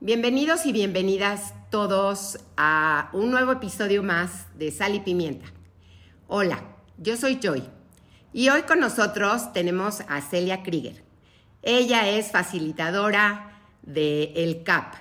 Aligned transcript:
Bienvenidos 0.00 0.64
y 0.64 0.72
bienvenidas 0.72 1.54
todos 1.70 2.38
a 2.56 3.10
un 3.12 3.32
nuevo 3.32 3.50
episodio 3.50 4.04
más 4.04 4.46
de 4.56 4.70
Sal 4.70 4.94
y 4.94 5.00
Pimienta. 5.00 5.46
Hola, 6.28 6.62
yo 6.98 7.16
soy 7.16 7.40
Joy 7.42 7.64
y 8.32 8.48
hoy 8.48 8.62
con 8.62 8.78
nosotros 8.78 9.52
tenemos 9.52 10.02
a 10.06 10.20
Celia 10.20 10.62
Krieger. 10.62 11.02
Ella 11.62 12.08
es 12.08 12.30
facilitadora 12.30 13.60
de 13.82 14.34
el 14.36 14.62
CAP. 14.62 14.94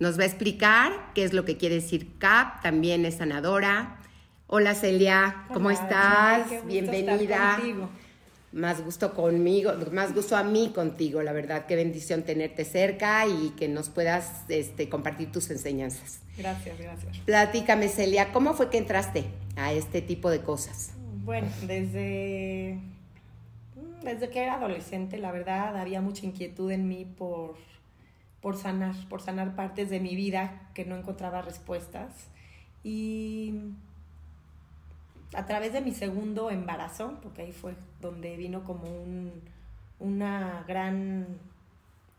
Nos 0.00 0.18
va 0.18 0.24
a 0.24 0.26
explicar 0.26 1.12
qué 1.14 1.24
es 1.24 1.32
lo 1.32 1.46
que 1.46 1.56
quiere 1.56 1.76
decir 1.76 2.18
CAP, 2.18 2.60
también 2.60 3.06
es 3.06 3.16
sanadora. 3.16 4.00
Hola 4.48 4.74
Celia, 4.74 5.46
¿cómo 5.50 5.70
estás? 5.70 6.46
Bienvenida 6.66 7.58
más 8.56 8.82
gusto 8.82 9.12
conmigo, 9.12 9.70
más 9.92 10.14
gusto 10.14 10.34
a 10.34 10.42
mí 10.42 10.72
contigo, 10.74 11.22
la 11.22 11.32
verdad, 11.32 11.66
qué 11.66 11.76
bendición 11.76 12.22
tenerte 12.22 12.64
cerca 12.64 13.26
y 13.26 13.50
que 13.50 13.68
nos 13.68 13.90
puedas 13.90 14.44
este, 14.48 14.88
compartir 14.88 15.30
tus 15.30 15.50
enseñanzas. 15.50 16.20
Gracias, 16.38 16.78
gracias. 16.78 17.18
Platícame, 17.18 17.88
Celia, 17.88 18.32
¿cómo 18.32 18.54
fue 18.54 18.70
que 18.70 18.78
entraste 18.78 19.26
a 19.56 19.72
este 19.72 20.00
tipo 20.00 20.30
de 20.30 20.40
cosas? 20.40 20.92
Bueno, 21.22 21.48
desde, 21.66 22.80
desde 24.02 24.30
que 24.30 24.42
era 24.42 24.54
adolescente, 24.54 25.18
la 25.18 25.32
verdad, 25.32 25.76
había 25.76 26.00
mucha 26.00 26.24
inquietud 26.24 26.70
en 26.70 26.88
mí 26.88 27.04
por, 27.04 27.56
por 28.40 28.56
sanar, 28.56 28.94
por 29.10 29.20
sanar 29.20 29.54
partes 29.54 29.90
de 29.90 30.00
mi 30.00 30.16
vida 30.16 30.70
que 30.72 30.86
no 30.86 30.96
encontraba 30.96 31.42
respuestas. 31.42 32.10
Y 32.82 33.54
a 35.36 35.44
través 35.44 35.72
de 35.72 35.82
mi 35.82 35.92
segundo 35.92 36.50
embarazo, 36.50 37.18
porque 37.22 37.42
ahí 37.42 37.52
fue 37.52 37.74
donde 38.00 38.36
vino 38.36 38.64
como 38.64 38.84
un, 38.84 39.32
una 39.98 40.64
gran 40.66 41.26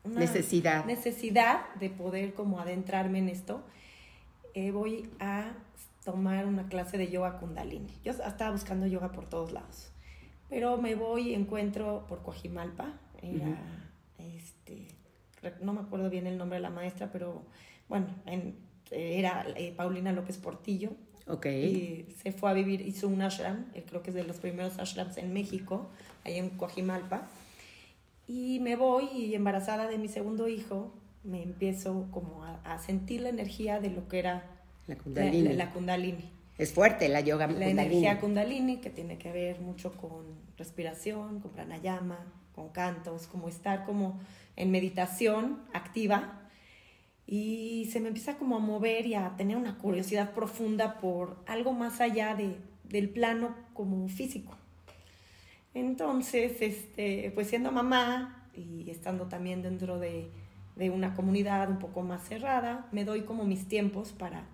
necesidad. 0.03 0.85
necesidad 0.85 1.73
de 1.75 1.89
poder 1.89 2.35
como 2.35 2.59
adentrarme 2.59 3.19
en 3.19 3.29
esto, 3.29 3.63
eh, 4.53 4.71
voy 4.71 5.09
a 5.19 5.51
tomar 6.05 6.45
una 6.45 6.67
clase 6.69 6.97
de 6.97 7.09
yoga 7.09 7.39
kundalini. 7.39 7.91
Yo 8.03 8.11
estaba 8.11 8.51
buscando 8.51 8.85
yoga 8.85 9.11
por 9.11 9.27
todos 9.27 9.51
lados, 9.51 9.91
pero 10.47 10.77
me 10.77 10.95
voy 10.95 11.29
y 11.29 11.33
encuentro 11.33 12.05
por 12.07 12.21
Coajimalpa, 12.21 12.93
este, 14.19 14.87
no 15.61 15.73
me 15.73 15.81
acuerdo 15.81 16.09
bien 16.09 16.27
el 16.27 16.37
nombre 16.37 16.57
de 16.57 16.61
la 16.61 16.69
maestra, 16.69 17.09
pero 17.11 17.41
bueno, 17.89 18.07
era 18.91 19.45
eh, 19.55 19.73
Paulina 19.75 20.11
López 20.11 20.37
Portillo, 20.37 20.91
y 21.45 22.05
se 22.21 22.31
fue 22.31 22.49
a 22.49 22.53
vivir, 22.53 22.81
hizo 22.81 23.07
un 23.07 23.21
ashram, 23.21 23.65
eh, 23.73 23.83
creo 23.87 24.01
que 24.01 24.11
es 24.11 24.15
de 24.15 24.23
los 24.23 24.37
primeros 24.37 24.79
ashrams 24.79 25.17
en 25.17 25.33
México, 25.33 25.89
ahí 26.23 26.37
en 26.37 26.49
Coajimalpa. 26.51 27.27
Y 28.27 28.59
me 28.61 28.75
voy 28.75 29.07
y 29.13 29.35
embarazada 29.35 29.87
de 29.87 29.97
mi 29.97 30.07
segundo 30.07 30.47
hijo, 30.47 30.93
me 31.23 31.43
empiezo 31.43 32.07
como 32.11 32.43
a, 32.43 32.79
sentir 32.79 33.21
la 33.21 33.29
energía 33.29 33.79
de 33.79 33.89
lo 33.89 34.07
que 34.07 34.19
era 34.19 34.45
la 34.87 34.97
kundalini. 34.97 35.53
La, 35.53 35.71
kundalini. 35.71 36.29
Es 36.57 36.73
fuerte 36.73 37.09
la 37.09 37.19
yoga 37.19 37.47
la 37.47 37.53
kundalini. 37.53 37.75
La 37.75 37.81
energía 37.83 38.19
kundalini 38.19 38.77
que 38.77 38.89
tiene 38.89 39.17
que 39.17 39.31
ver 39.31 39.59
mucho 39.59 39.91
con 39.93 40.25
respiración, 40.57 41.41
con 41.41 41.51
pranayama, 41.51 42.19
con 42.55 42.69
cantos, 42.69 43.27
como 43.27 43.49
estar 43.49 43.85
como 43.85 44.19
en 44.55 44.71
meditación 44.71 45.61
activa 45.73 46.46
y 47.27 47.89
se 47.91 47.99
me 47.99 48.07
empieza 48.07 48.37
como 48.37 48.55
a 48.55 48.59
mover 48.59 49.05
y 49.05 49.13
a 49.13 49.35
tener 49.35 49.57
una 49.57 49.77
curiosidad 49.77 50.33
profunda 50.33 50.97
por 50.99 51.37
algo 51.45 51.73
más 51.73 51.99
allá 51.99 52.35
de, 52.35 52.55
del 52.85 53.09
plano 53.09 53.53
como 53.73 54.07
físico. 54.07 54.55
Entonces, 55.73 56.61
este, 56.61 57.31
pues 57.35 57.47
siendo 57.47 57.71
mamá 57.71 58.49
y 58.55 58.89
estando 58.89 59.27
también 59.27 59.61
dentro 59.61 59.99
de, 59.99 60.31
de 60.77 60.89
una 60.89 61.13
comunidad 61.13 61.69
un 61.69 61.79
poco 61.79 62.01
más 62.01 62.25
cerrada, 62.27 62.87
me 62.93 63.03
doy 63.03 63.23
como 63.23 63.43
mis 63.43 63.67
tiempos 63.67 64.13
para 64.13 64.45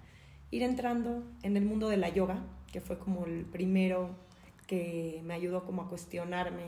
ir 0.49 0.63
entrando 0.63 1.23
en 1.43 1.55
el 1.55 1.65
mundo 1.65 1.89
de 1.89 1.97
la 1.97 2.09
yoga, 2.09 2.43
que 2.71 2.81
fue 2.81 2.97
como 2.97 3.25
el 3.25 3.45
primero 3.45 4.09
que 4.65 5.21
me 5.23 5.35
ayudó 5.35 5.63
como 5.63 5.83
a 5.83 5.89
cuestionarme. 5.89 6.63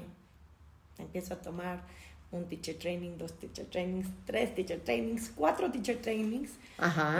Empiezo 0.99 1.33
a 1.33 1.41
tomar 1.41 1.83
un 2.31 2.45
teacher 2.45 2.75
training, 2.77 3.17
dos 3.17 3.33
teacher 3.39 3.65
trainings, 3.65 4.07
tres 4.25 4.53
teacher 4.53 4.79
trainings, 4.79 5.31
cuatro 5.35 5.71
teacher 5.71 5.97
trainings, 6.01 6.51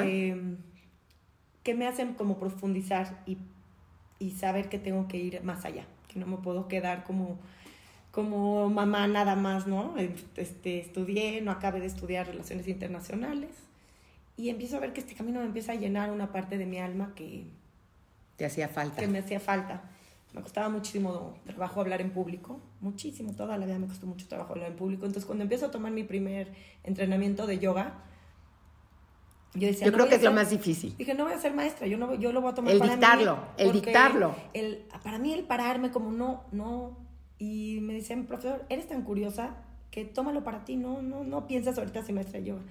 em, 0.04 0.58
que 1.64 1.74
me 1.74 1.88
hacen 1.88 2.14
como 2.14 2.38
profundizar 2.38 3.24
y, 3.26 3.38
y, 4.20 4.32
saber 4.32 4.70
que 4.70 4.80
tengo 4.80 5.08
que 5.08 5.18
ir 5.18 5.44
más 5.44 5.66
allá, 5.66 5.86
que 6.08 6.20
no 6.20 6.28
me 6.28 6.38
puedo 6.38 6.68
quedar 6.68 7.04
como, 7.04 7.40
como 8.12 8.70
mamá 8.70 9.08
nada 9.08 9.36
más, 9.36 9.68
¿no? 9.68 9.96
Este, 10.36 10.80
estudié, 10.80 11.42
no 11.42 11.52
acabé 11.52 11.80
de 11.80 11.88
estudiar 11.88 12.28
relaciones 12.28 12.68
internacionales 12.68 13.50
y 14.38 14.50
empiezo 14.50 14.78
a 14.78 14.80
ver 14.82 14.94
que 14.94 15.00
este 15.00 15.16
camino 15.16 15.40
me 15.40 15.46
empieza 15.46 15.72
a 15.72 15.76
llenar 15.76 16.12
una 16.12 16.32
parte 16.32 16.58
de 16.58 16.66
mi 16.66 16.78
alma 16.78 17.14
que... 17.16 17.46
Te 18.36 18.46
hacía 18.46 18.68
falta. 18.68 19.00
Que 19.00 19.08
me 19.08 19.20
hacía 19.20 19.40
falta 19.40 19.95
me 20.36 20.42
costaba 20.42 20.68
muchísimo 20.68 21.34
trabajo 21.46 21.80
hablar 21.80 22.02
en 22.02 22.12
público, 22.12 22.60
muchísimo, 22.82 23.34
toda 23.34 23.58
la 23.58 23.66
vida 23.66 23.80
me 23.80 23.88
costó 23.88 24.06
mucho 24.06 24.28
trabajo 24.28 24.54
hablar 24.54 24.72
en 24.72 24.76
público. 24.76 25.06
Entonces, 25.06 25.26
cuando 25.26 25.44
empiezo 25.44 25.68
a 25.68 25.72
tomar 25.72 25.94
mi 25.94 26.04
primer 26.04 26.52
entrenamiento 26.84 27.48
de 27.48 27.58
yoga, 27.58 27.94
yo 29.54 29.68
decía, 29.68 29.88
yo 29.88 29.94
creo 29.94 30.10
que 30.10 30.16
es 30.16 30.24
lo 30.24 30.34
más 30.34 30.50
difícil. 30.50 30.94
Dije, 30.98 31.14
no 31.14 31.24
voy 31.24 31.34
a 31.34 31.40
ser 31.40 31.54
maestra, 31.54 31.88
yo, 31.88 31.98
no, 31.98 32.14
yo 32.16 32.34
lo 32.34 32.42
voy 32.42 32.52
a 32.52 32.54
tomar 32.54 32.74
el 32.74 32.82
dictarlo, 32.82 33.40
El 33.58 33.72
dictarlo, 33.72 34.36
el 34.54 34.84
Para 35.02 35.18
mí 35.18 35.34
el 35.34 35.46
pararme 35.46 35.92
como 35.92 36.12
no, 36.12 36.44
no, 36.52 36.98
y 37.40 37.80
me 37.82 37.94
decían, 37.94 38.26
profesor, 38.26 38.66
eres 38.68 38.90
tan 38.90 39.04
curiosa 39.04 39.56
que 39.90 40.04
tómalo 40.04 40.44
para 40.44 40.66
ti, 40.66 40.76
no, 40.76 41.02
no, 41.02 41.24
no 41.24 41.48
piensas 41.48 41.78
ahorita 41.78 42.04
ser 42.04 42.14
maestra 42.14 42.40
de 42.40 42.48
yoga 42.48 42.62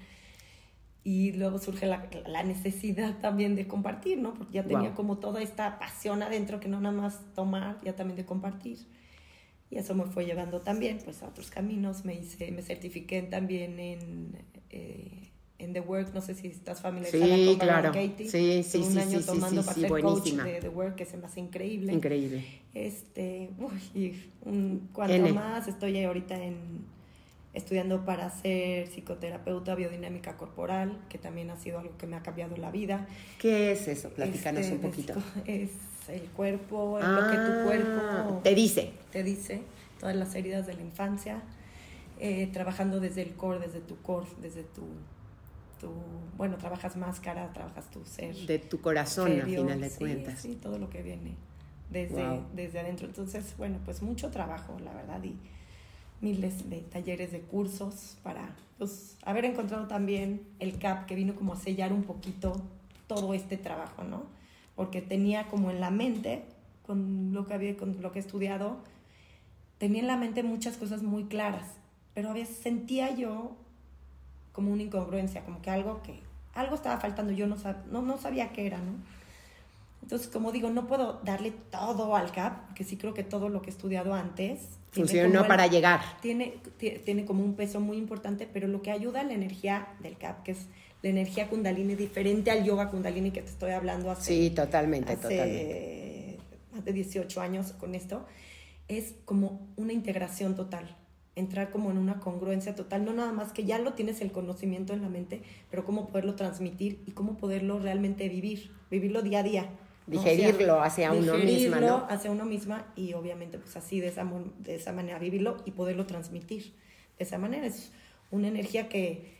y 1.04 1.32
luego 1.32 1.58
surge 1.58 1.86
la, 1.86 2.08
la, 2.26 2.42
necesidad 2.42 3.18
también 3.20 3.54
de 3.54 3.68
compartir, 3.68 4.18
¿no? 4.18 4.32
Porque 4.32 4.54
ya 4.54 4.64
tenía 4.64 4.94
como 4.94 5.18
toda 5.18 5.42
esta 5.42 5.78
pasión 5.78 6.22
adentro 6.22 6.60
que 6.60 6.68
no 6.68 6.80
nada 6.80 6.96
más 6.96 7.20
tomar, 7.34 7.78
ya 7.84 7.94
también 7.94 8.16
de 8.16 8.24
compartir. 8.24 8.78
Y 9.70 9.76
eso 9.76 9.94
me 9.94 10.04
fue 10.04 10.24
llevando 10.24 10.62
también 10.62 10.98
pues 11.04 11.22
a 11.22 11.28
otros 11.28 11.50
caminos. 11.50 12.06
Me 12.06 12.14
hice, 12.14 12.50
me 12.52 12.62
certifiqué 12.62 13.20
también 13.22 13.78
en, 13.78 14.38
eh, 14.70 15.30
en 15.58 15.74
The 15.74 15.80
Work, 15.80 16.14
no 16.14 16.22
sé 16.22 16.34
si 16.34 16.46
estás 16.46 16.80
familiarizada 16.80 17.36
sí, 17.36 17.46
con 17.46 17.58
claro. 17.58 17.88
Katie. 17.92 18.28
Sí, 18.28 18.62
sí, 18.62 18.78
un 18.78 18.92
sí, 18.92 18.98
año 18.98 19.20
sí, 19.20 19.26
tomando 19.26 19.62
sí, 19.62 19.66
para 19.66 19.80
ser 19.80 20.02
coach 20.02 20.30
de 20.32 20.60
The 20.60 20.68
Work, 20.70 20.94
que 20.94 21.04
se 21.04 21.18
me 21.18 21.26
hace 21.26 21.40
increíble. 21.40 21.92
Increíble. 21.92 22.44
Este, 22.72 23.50
uy, 23.58 24.22
un, 24.42 24.88
cuanto 24.92 25.34
más 25.34 25.68
estoy 25.68 26.02
ahorita 26.02 26.42
en 26.42 26.93
estudiando 27.54 28.04
para 28.04 28.30
ser 28.30 28.88
psicoterapeuta 28.88 29.74
biodinámica 29.74 30.36
corporal, 30.36 31.00
que 31.08 31.18
también 31.18 31.50
ha 31.50 31.56
sido 31.56 31.78
algo 31.78 31.96
que 31.96 32.06
me 32.06 32.16
ha 32.16 32.22
cambiado 32.22 32.56
la 32.56 32.70
vida. 32.70 33.06
¿Qué 33.38 33.72
es 33.72 33.88
eso? 33.88 34.10
Platícanos 34.10 34.62
este, 34.62 34.74
un 34.74 34.80
poquito. 34.80 35.14
Es 35.46 35.70
el 36.08 36.28
cuerpo, 36.30 36.98
lo 37.00 37.30
que 37.30 37.36
tu 37.36 37.52
ah, 37.52 37.62
cuerpo 37.64 38.40
te 38.42 38.54
dice. 38.54 38.92
Te 39.10 39.22
dice, 39.22 39.62
todas 40.00 40.16
las 40.16 40.34
heridas 40.34 40.66
de 40.66 40.74
la 40.74 40.82
infancia, 40.82 41.42
eh, 42.20 42.48
trabajando 42.52 43.00
desde 43.00 43.22
el 43.22 43.34
core, 43.34 43.60
desde 43.60 43.80
tu 43.80 43.96
core, 44.02 44.26
desde 44.42 44.64
tu, 44.64 44.82
tu, 45.80 45.92
bueno, 46.36 46.56
trabajas 46.56 46.96
máscara, 46.96 47.52
trabajas 47.52 47.90
tu 47.90 48.04
ser. 48.04 48.34
De 48.34 48.58
tu 48.58 48.80
corazón, 48.80 49.32
al 49.32 49.46
final 49.46 49.80
de 49.80 49.90
cuentas. 49.90 50.40
Sí, 50.40 50.58
todo 50.60 50.78
lo 50.78 50.90
que 50.90 51.02
viene 51.02 51.36
desde, 51.90 52.40
desde 52.54 52.80
adentro. 52.80 53.06
Entonces, 53.06 53.54
bueno, 53.56 53.78
pues 53.84 54.02
mucho 54.02 54.30
trabajo, 54.30 54.76
la 54.84 54.92
verdad, 54.92 55.22
y 55.22 55.36
miles 56.20 56.68
de 56.70 56.80
talleres, 56.80 57.32
de 57.32 57.40
cursos, 57.40 58.16
para 58.22 58.54
pues, 58.78 59.16
haber 59.24 59.44
encontrado 59.44 59.86
también 59.86 60.42
el 60.58 60.78
CAP 60.78 61.06
que 61.06 61.14
vino 61.14 61.34
como 61.34 61.52
a 61.52 61.56
sellar 61.56 61.92
un 61.92 62.04
poquito 62.04 62.60
todo 63.06 63.34
este 63.34 63.56
trabajo, 63.56 64.04
¿no? 64.04 64.24
Porque 64.76 65.02
tenía 65.02 65.48
como 65.48 65.70
en 65.70 65.80
la 65.80 65.90
mente, 65.90 66.44
con 66.86 67.32
lo 67.32 67.46
que 67.46 67.54
había, 67.54 67.76
con 67.76 68.00
lo 68.00 68.12
que 68.12 68.18
he 68.18 68.22
estudiado, 68.22 68.78
tenía 69.78 70.00
en 70.00 70.06
la 70.06 70.16
mente 70.16 70.42
muchas 70.42 70.76
cosas 70.76 71.02
muy 71.02 71.24
claras, 71.24 71.66
pero 72.14 72.30
a 72.30 72.32
veces 72.32 72.56
sentía 72.56 73.14
yo 73.14 73.52
como 74.52 74.72
una 74.72 74.82
incongruencia, 74.82 75.44
como 75.44 75.60
que 75.60 75.70
algo 75.70 76.02
que 76.02 76.20
algo 76.54 76.76
estaba 76.76 77.00
faltando, 77.00 77.32
yo 77.32 77.46
no, 77.46 77.56
no, 77.90 78.02
no 78.02 78.18
sabía 78.18 78.52
qué 78.52 78.66
era, 78.66 78.78
¿no? 78.78 78.92
Entonces, 80.02 80.28
como 80.28 80.52
digo, 80.52 80.70
no 80.70 80.86
puedo 80.86 81.20
darle 81.24 81.50
todo 81.70 82.14
al 82.14 82.30
CAP, 82.30 82.66
porque 82.66 82.84
sí 82.84 82.96
creo 82.96 83.14
que 83.14 83.24
todo 83.24 83.48
lo 83.48 83.62
que 83.62 83.70
he 83.70 83.72
estudiado 83.72 84.14
antes... 84.14 84.78
Funcionó 84.94 85.46
para 85.46 85.66
llegar. 85.66 86.00
Tiene, 86.20 86.54
tiene 86.78 87.24
como 87.24 87.44
un 87.44 87.54
peso 87.54 87.80
muy 87.80 87.96
importante, 87.96 88.48
pero 88.50 88.68
lo 88.68 88.82
que 88.82 88.90
ayuda 88.90 89.20
a 89.20 89.24
la 89.24 89.32
energía 89.32 89.88
del 90.00 90.16
CAP, 90.16 90.44
que 90.44 90.52
es 90.52 90.66
la 91.02 91.10
energía 91.10 91.48
kundalini, 91.48 91.94
diferente 91.94 92.50
al 92.50 92.64
yoga 92.64 92.90
kundalini 92.90 93.30
que 93.30 93.42
te 93.42 93.50
estoy 93.50 93.72
hablando 93.72 94.10
hace... 94.10 94.32
Sí, 94.32 94.50
totalmente, 94.50 95.12
hace 95.12 95.22
totalmente. 95.22 96.38
Más 96.72 96.84
de 96.84 96.92
18 96.92 97.40
años 97.40 97.72
con 97.72 97.94
esto, 97.94 98.24
es 98.88 99.14
como 99.24 99.68
una 99.76 99.92
integración 99.92 100.54
total 100.54 100.96
entrar 101.36 101.70
como 101.70 101.90
en 101.90 101.98
una 101.98 102.20
congruencia 102.20 102.74
total, 102.74 103.04
no 103.04 103.12
nada 103.12 103.32
más 103.32 103.52
que 103.52 103.64
ya 103.64 103.78
lo 103.78 103.94
tienes 103.94 104.20
el 104.20 104.30
conocimiento 104.30 104.92
en 104.92 105.02
la 105.02 105.08
mente, 105.08 105.42
pero 105.70 105.84
cómo 105.84 106.06
poderlo 106.06 106.36
transmitir 106.36 107.02
y 107.06 107.10
cómo 107.10 107.36
poderlo 107.36 107.80
realmente 107.80 108.28
vivir, 108.28 108.70
vivirlo 108.90 109.22
día 109.22 109.40
a 109.40 109.42
día 109.42 109.70
digerirlo 110.06 110.82
hacia 110.82 111.12
uno 111.12 111.36
misma, 111.38 111.80
¿no? 111.80 112.06
hacia 112.08 112.30
uno 112.30 112.44
misma 112.44 112.86
y 112.94 113.14
obviamente 113.14 113.58
pues 113.58 113.76
así 113.76 114.00
de 114.00 114.08
esa, 114.08 114.26
de 114.58 114.74
esa 114.74 114.92
manera 114.92 115.18
vivirlo 115.18 115.56
y 115.64 115.70
poderlo 115.70 116.06
transmitir 116.06 116.72
de 117.18 117.24
esa 117.24 117.38
manera. 117.38 117.66
Es 117.66 117.90
una 118.30 118.48
energía 118.48 118.88
que 118.88 119.34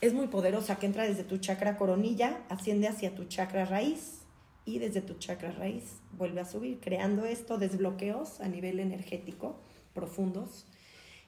es 0.00 0.14
muy 0.14 0.28
poderosa, 0.28 0.76
que 0.76 0.86
entra 0.86 1.04
desde 1.04 1.24
tu 1.24 1.38
chakra 1.38 1.76
coronilla, 1.76 2.38
asciende 2.48 2.88
hacia 2.88 3.14
tu 3.14 3.24
chakra 3.24 3.64
raíz 3.64 4.20
y 4.64 4.78
desde 4.78 5.00
tu 5.00 5.14
chakra 5.14 5.52
raíz 5.52 6.00
vuelve 6.12 6.40
a 6.40 6.44
subir, 6.44 6.80
creando 6.80 7.24
esto, 7.24 7.58
desbloqueos 7.58 8.40
a 8.40 8.48
nivel 8.48 8.80
energético 8.80 9.56
profundos. 9.94 10.66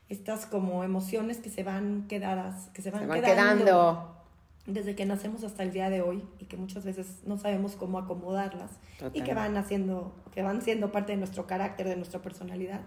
Estas 0.08 0.46
como 0.46 0.84
emociones 0.84 1.38
que 1.38 1.50
se 1.50 1.62
van 1.62 2.06
quedadas, 2.08 2.68
que 2.74 2.82
se 2.82 2.90
van, 2.90 3.10
quedando, 3.10 4.21
desde 4.66 4.94
que 4.94 5.06
nacemos 5.06 5.42
hasta 5.42 5.62
el 5.62 5.72
día 5.72 5.90
de 5.90 6.02
hoy 6.02 6.22
y 6.38 6.44
que 6.44 6.56
muchas 6.56 6.84
veces 6.84 7.22
no 7.26 7.36
sabemos 7.36 7.74
cómo 7.74 7.98
acomodarlas 7.98 8.70
y 9.12 9.22
que 9.22 9.34
van 9.34 9.56
haciendo, 9.56 10.14
que 10.32 10.42
van 10.42 10.62
siendo 10.62 10.92
parte 10.92 11.12
de 11.12 11.18
nuestro 11.18 11.46
carácter, 11.46 11.88
de 11.88 11.96
nuestra 11.96 12.22
personalidad. 12.22 12.80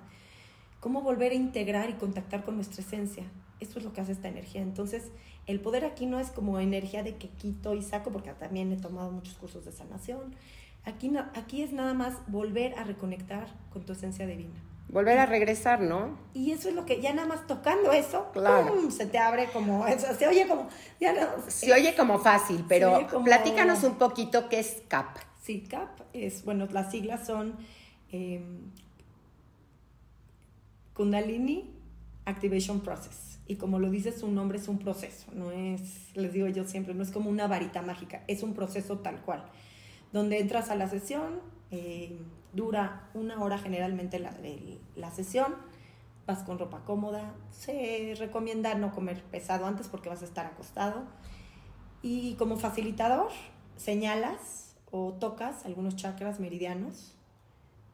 Cómo 0.80 1.02
volver 1.02 1.32
a 1.32 1.36
integrar 1.36 1.90
y 1.90 1.94
contactar 1.94 2.44
con 2.44 2.56
nuestra 2.56 2.82
esencia. 2.82 3.24
Esto 3.60 3.80
es 3.80 3.86
lo 3.86 3.94
que 3.94 4.02
hace 4.02 4.12
esta 4.12 4.28
energía. 4.28 4.62
Entonces, 4.62 5.12
el 5.48 5.60
poder 5.60 5.84
aquí 5.84 6.06
no 6.06 6.20
es 6.20 6.30
como 6.30 6.60
energía 6.60 7.04
de 7.04 7.16
que 7.16 7.30
quito 7.30 7.74
y 7.74 7.82
saco, 7.82 8.12
porque 8.12 8.32
también 8.32 8.72
he 8.72 8.78
tomado 8.78 9.12
muchos 9.12 9.36
cursos 9.36 9.66
de 9.66 9.72
sanación. 9.72 10.36
Aquí, 10.84 11.10
no, 11.10 11.26
aquí 11.34 11.62
es 11.62 11.74
nada 11.74 11.94
más 11.94 12.14
volver 12.28 12.78
a 12.78 12.84
reconectar 12.84 13.48
con 13.72 13.86
tu 13.86 13.94
esencia 13.94 14.28
divina. 14.28 14.62
Volver 14.96 15.18
a 15.18 15.26
regresar, 15.26 15.82
¿no? 15.82 16.18
Y 16.34 16.52
eso 16.52 16.70
es 16.70 16.76
lo 16.76 16.86
que 16.86 17.02
ya 17.02 17.14
nada 17.14 17.28
más 17.28 17.46
tocando 17.48 17.92
eso, 17.92 18.32
claro. 18.32 18.90
se 18.90 19.06
te 19.06 19.18
abre 19.18 19.50
como 19.52 19.86
eso, 19.90 20.08
se 20.16 20.26
oye 20.26 20.48
como 20.48 20.70
ya 21.02 21.12
no, 21.12 21.20
se 21.50 21.74
oye 21.74 21.94
como 21.98 22.18
fácil, 22.18 22.64
pero 22.66 23.06
platícanos 23.26 23.84
un 23.84 23.96
poquito 23.96 24.48
qué 24.48 24.60
es 24.60 24.84
CAP. 24.88 25.18
Sí, 25.44 25.66
CAP 25.70 26.00
es 26.14 26.46
bueno, 26.46 26.66
las 26.72 26.92
siglas 26.92 27.28
son 27.28 27.58
em, 28.10 28.72
Kundalini 30.94 31.76
Activation 32.24 32.80
Process 32.80 33.40
y 33.48 33.58
como 33.58 33.80
lo 33.80 33.90
dice 33.90 34.18
su 34.18 34.32
nombre, 34.32 34.60
es 34.60 34.70
un 34.70 34.80
proceso, 34.80 35.26
no 35.34 35.52
es, 35.52 36.16
les 36.16 36.32
digo 36.32 36.48
yo 36.48 36.64
siempre, 36.64 36.94
no 36.94 37.04
es 37.04 37.12
como 37.12 37.30
una 37.30 37.48
varita 37.48 37.82
mágica, 37.82 38.24
es 38.30 38.44
un 38.44 38.54
proceso 38.54 39.00
tal 39.00 39.20
cual, 39.24 39.44
donde 40.14 40.40
entras 40.40 40.70
a 40.70 40.76
la 40.76 40.88
sesión, 40.88 41.42
eh, 41.72 42.18
dura 42.56 43.10
una 43.14 43.42
hora 43.44 43.58
generalmente 43.58 44.20
la, 44.20 44.34
la 44.96 45.12
sesión, 45.12 45.56
vas 46.26 46.44
con 46.44 46.58
ropa 46.58 46.84
cómoda, 46.86 47.34
se 47.52 48.16
recomienda 48.18 48.74
no 48.76 48.92
comer 48.92 49.22
pesado 49.24 49.66
antes 49.66 49.88
porque 49.88 50.10
vas 50.10 50.22
a 50.22 50.26
estar 50.26 50.46
acostado, 50.46 51.04
y 52.02 52.36
como 52.36 52.58
facilitador 52.58 53.32
señalas 53.78 54.76
o 54.92 55.14
tocas 55.14 55.66
algunos 55.66 55.96
chakras 55.96 56.40
meridianos, 56.40 57.16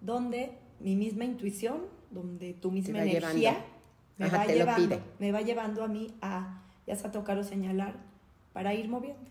donde 0.01 0.51
mi 0.79 0.95
misma 0.95 1.25
intuición, 1.25 1.81
donde 2.09 2.53
tu 2.53 2.71
misma 2.71 3.03
energía 3.03 3.65
me, 4.17 4.29
va 4.29 4.45
llevando, 4.45 5.01
me 5.19 5.31
va 5.31 5.41
llevando 5.41 5.83
a 5.83 5.87
mí 5.87 6.13
a, 6.21 6.63
ya 6.85 6.95
sea 6.95 7.11
tocar 7.11 7.37
o 7.37 7.43
señalar, 7.43 7.95
para 8.53 8.73
ir 8.73 8.89
moviendo. 8.89 9.29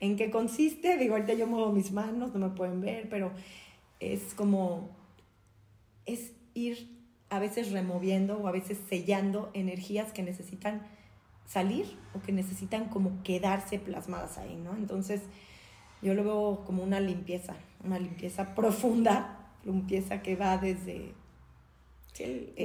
¿En 0.00 0.16
qué 0.16 0.30
consiste? 0.30 0.96
Digo, 0.96 1.14
ahorita 1.14 1.34
yo 1.34 1.46
muevo 1.46 1.72
mis 1.72 1.92
manos, 1.92 2.32
no 2.32 2.48
me 2.48 2.54
pueden 2.54 2.80
ver, 2.80 3.08
pero 3.08 3.32
es 4.00 4.34
como, 4.34 4.90
es 6.06 6.32
ir 6.54 6.96
a 7.30 7.38
veces 7.38 7.72
removiendo 7.72 8.38
o 8.38 8.48
a 8.48 8.52
veces 8.52 8.78
sellando 8.88 9.50
energías 9.52 10.12
que 10.12 10.22
necesitan 10.22 10.86
salir 11.46 11.98
o 12.14 12.22
que 12.22 12.32
necesitan 12.32 12.86
como 12.86 13.22
quedarse 13.22 13.78
plasmadas 13.78 14.38
ahí, 14.38 14.56
¿no? 14.56 14.74
Entonces, 14.76 15.22
yo 16.02 16.14
lo 16.14 16.24
veo 16.24 16.64
como 16.64 16.82
una 16.82 17.00
limpieza, 17.00 17.56
una 17.84 17.98
limpieza 17.98 18.54
profunda, 18.54 19.50
limpieza 19.64 20.22
que 20.22 20.36
va 20.36 20.58
desde 20.58 21.14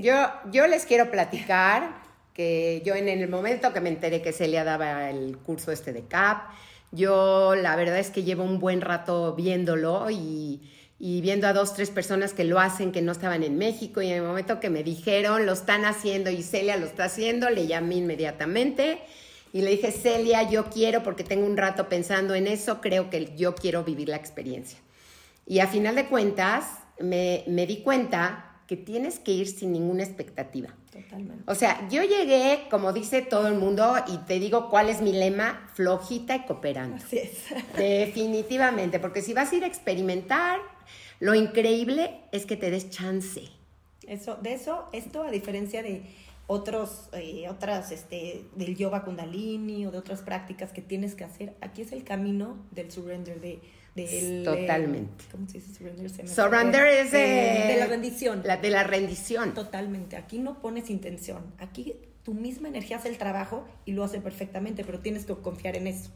yo, 0.01 0.15
yo 0.51 0.67
les 0.67 0.85
quiero 0.85 1.11
platicar 1.11 2.01
que 2.33 2.81
yo 2.83 2.95
en 2.95 3.07
el 3.07 3.29
momento 3.29 3.71
que 3.73 3.81
me 3.81 3.89
enteré 3.89 4.21
que 4.21 4.31
Celia 4.31 4.63
daba 4.63 5.09
el 5.09 5.37
curso 5.37 5.71
este 5.71 5.93
de 5.93 6.05
CAP, 6.07 6.49
yo 6.91 7.55
la 7.55 7.75
verdad 7.75 7.99
es 7.99 8.09
que 8.09 8.23
llevo 8.23 8.43
un 8.43 8.59
buen 8.59 8.81
rato 8.81 9.35
viéndolo 9.35 10.09
y, 10.09 10.61
y, 11.05 11.19
viendo 11.19 11.47
a 11.47 11.53
dos, 11.53 11.73
tres 11.73 11.89
personas 11.89 12.31
que 12.31 12.45
lo 12.45 12.61
hacen 12.61 12.93
que 12.93 13.01
no 13.01 13.11
estaban 13.11 13.43
en 13.43 13.57
México 13.57 14.01
y 14.01 14.07
en 14.07 14.19
el 14.19 14.23
momento 14.23 14.61
que 14.61 14.69
me 14.69 14.85
dijeron 14.85 15.45
lo 15.45 15.51
están 15.51 15.83
haciendo 15.83 16.29
y 16.29 16.41
Celia 16.43 16.77
lo 16.77 16.85
está 16.85 17.03
haciendo, 17.03 17.49
le 17.49 17.67
llamé 17.67 17.95
inmediatamente 17.95 19.01
y 19.51 19.63
le 19.63 19.71
dije, 19.71 19.91
Celia, 19.91 20.49
yo 20.49 20.69
quiero 20.69 21.03
porque 21.03 21.25
tengo 21.25 21.45
un 21.45 21.57
rato 21.57 21.89
pensando 21.89 22.35
en 22.35 22.47
eso, 22.47 22.79
creo 22.79 23.09
que 23.09 23.35
yo 23.35 23.53
quiero 23.53 23.83
vivir 23.83 24.07
la 24.07 24.15
experiencia. 24.15 24.79
Y 25.45 25.59
a 25.59 25.67
final 25.67 25.95
de 25.95 26.05
cuentas 26.05 26.63
me, 27.01 27.43
me 27.47 27.67
di 27.67 27.81
cuenta 27.81 28.52
que 28.73 28.77
tienes 28.77 29.19
que 29.19 29.31
ir 29.31 29.47
sin 29.47 29.71
ninguna 29.71 30.03
expectativa. 30.03 30.69
Totalmente. 30.91 31.43
O 31.45 31.53
sea, 31.53 31.87
yo 31.89 32.01
llegué, 32.01 32.65
como 32.71 32.91
dice 32.91 33.21
todo 33.21 33.47
el 33.47 33.53
mundo, 33.53 33.93
y 34.07 34.17
te 34.25 34.39
digo 34.39 34.67
cuál 34.71 34.89
es 34.89 34.99
mi 34.99 35.11
lema, 35.11 35.69
flojita 35.75 36.35
y 36.35 36.45
cooperando. 36.45 36.95
Así 36.95 37.19
es. 37.19 37.43
Definitivamente, 37.77 38.99
porque 38.99 39.21
si 39.21 39.33
vas 39.33 39.51
a 39.51 39.55
ir 39.55 39.63
a 39.63 39.67
experimentar, 39.67 40.59
lo 41.19 41.35
increíble 41.35 42.21
es 42.31 42.47
que 42.47 42.57
te 42.57 42.71
des 42.71 42.89
chance. 42.89 43.43
Eso, 44.07 44.37
de 44.37 44.53
eso, 44.53 44.89
esto 44.91 45.21
a 45.21 45.29
diferencia 45.29 45.83
de 45.83 46.01
otros, 46.47 47.09
eh, 47.13 47.47
otras, 47.47 47.91
este, 47.91 48.43
del 48.55 48.75
yoga 48.75 49.03
kundalini 49.03 49.85
o 49.85 49.91
de 49.91 49.99
otras 49.99 50.21
prácticas 50.21 50.71
que 50.71 50.81
tienes 50.81 51.13
que 51.13 51.25
hacer, 51.25 51.53
aquí 51.61 51.83
es 51.83 51.91
el 51.91 52.03
camino 52.03 52.57
del 52.71 52.91
surrender, 52.91 53.39
de 53.39 53.61
Totalmente. 54.43 55.25
¿Cómo 55.31 55.47
se 55.47 55.59
dice 55.59 55.73
surrender? 55.73 56.27
surrender 56.27 56.87
es 56.87 57.11
de, 57.11 57.75
la 57.77 57.85
rendición. 57.85 58.41
La, 58.43 58.57
de 58.57 58.69
la 58.69 58.83
rendición. 58.83 59.53
Totalmente. 59.53 60.15
Aquí 60.15 60.39
no 60.39 60.59
pones 60.59 60.89
intención. 60.89 61.43
Aquí 61.59 61.95
tu 62.23 62.33
misma 62.33 62.69
energía 62.69 62.97
hace 62.97 63.09
el 63.09 63.17
trabajo 63.17 63.67
y 63.85 63.91
lo 63.91 64.03
hace 64.03 64.19
perfectamente, 64.19 64.83
pero 64.83 64.99
tienes 64.99 65.25
que 65.25 65.35
confiar 65.35 65.75
en 65.75 65.87
eso. 65.87 66.09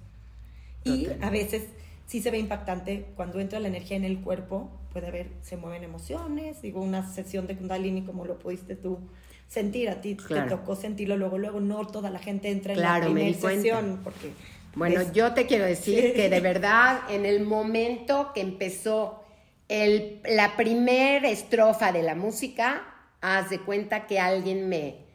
Y 0.83 1.07
a 1.21 1.29
veces 1.29 1.63
sí 2.07 2.21
se 2.21 2.31
ve 2.31 2.39
impactante 2.39 3.07
cuando 3.15 3.39
entra 3.39 3.59
la 3.59 3.67
energía 3.67 3.97
en 3.97 4.05
el 4.05 4.21
cuerpo, 4.21 4.71
puede 4.91 5.07
haber, 5.07 5.27
se 5.41 5.57
mueven 5.57 5.83
emociones, 5.83 6.61
digo, 6.61 6.81
una 6.81 7.07
sesión 7.07 7.45
de 7.45 7.57
Kundalini 7.57 8.03
como 8.03 8.25
lo 8.25 8.39
pudiste 8.39 8.75
tú 8.75 8.99
sentir, 9.47 9.89
a 9.89 10.01
ti 10.01 10.15
te 10.15 10.41
tocó 10.41 10.75
sentirlo 10.75 11.17
luego, 11.17 11.37
luego 11.37 11.59
no 11.59 11.85
toda 11.87 12.09
la 12.09 12.19
gente 12.19 12.49
entra 12.49 12.73
en 12.73 12.81
la 12.81 13.01
primera 13.01 13.37
sesión 13.37 13.99
porque 14.03 14.31
bueno, 14.75 15.01
yo 15.13 15.33
te 15.33 15.45
quiero 15.47 15.65
decir 15.65 16.13
que 16.13 16.29
de 16.29 16.39
verdad, 16.39 17.01
en 17.09 17.25
el 17.25 17.43
momento 17.43 18.31
que 18.33 18.41
empezó 18.41 19.23
el, 19.67 20.21
la 20.23 20.55
primera 20.55 21.29
estrofa 21.29 21.91
de 21.91 22.03
la 22.03 22.15
música, 22.15 22.83
haz 23.21 23.49
de 23.49 23.59
cuenta 23.59 24.07
que 24.07 24.19
alguien 24.19 24.69
me 24.69 25.07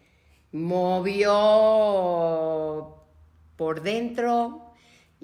movió 0.52 1.32
por 3.56 3.82
dentro 3.82 4.62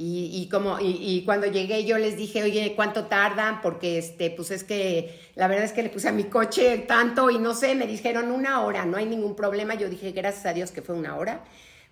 y, 0.00 0.49
como 0.49 0.78
y, 0.80 1.25
cuando 1.25 1.49
llegué 1.49 1.85
yo 1.85 1.99
les 1.99 2.16
dije 2.16 2.44
oye 2.44 2.75
cuánto 2.76 3.06
tardan 3.06 3.61
porque 3.61 3.99
este 3.99 4.30
pues 4.30 4.52
es 4.52 4.62
que 4.62 5.18
la 5.35 5.49
verdad 5.49 5.64
es 5.64 5.73
que 5.73 5.82
le 5.82 5.88
puse 5.88 6.08
a 6.08 6.12
mi 6.12 6.23
coche 6.25 6.78
tanto 6.87 7.30
y 7.30 7.40
no 7.40 7.52
sé 7.52 7.75
me 7.75 7.88
dijeron 7.88 8.30
una 8.30 8.64
hora 8.64 8.87
no 8.87 8.97
hay 8.97 9.06
ningún 9.06 9.35
problema 9.35 9.75
yo 9.75 9.88
dije 9.88 10.12
gracias 10.12 10.47
a 10.47 10.52
Dios 10.52 10.70
que 10.70 10.82
fue 10.82 10.94
una 10.94 11.16
hora 11.16 11.40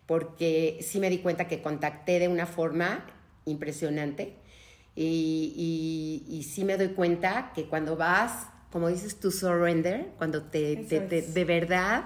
porque 0.06 0.78
sí 0.80 1.00
me 1.00 1.10
di 1.10 1.18
cuenta 1.18 1.48
que 1.48 1.62
contacté 1.62 2.18
de 2.18 2.28
una 2.28 2.46
forma 2.46 3.06
impresionante 3.44 4.34
y, 4.96 6.24
y, 6.26 6.42
sí 6.44 6.64
me 6.64 6.78
doy 6.78 6.88
cuenta 6.88 7.52
que 7.54 7.66
cuando 7.66 7.96
vas, 7.96 8.46
como 8.72 8.88
dices 8.88 9.20
tú, 9.20 9.30
surrender, 9.30 10.08
cuando 10.16 10.44
te, 10.44 10.76
de 10.76 11.44
verdad 11.44 12.04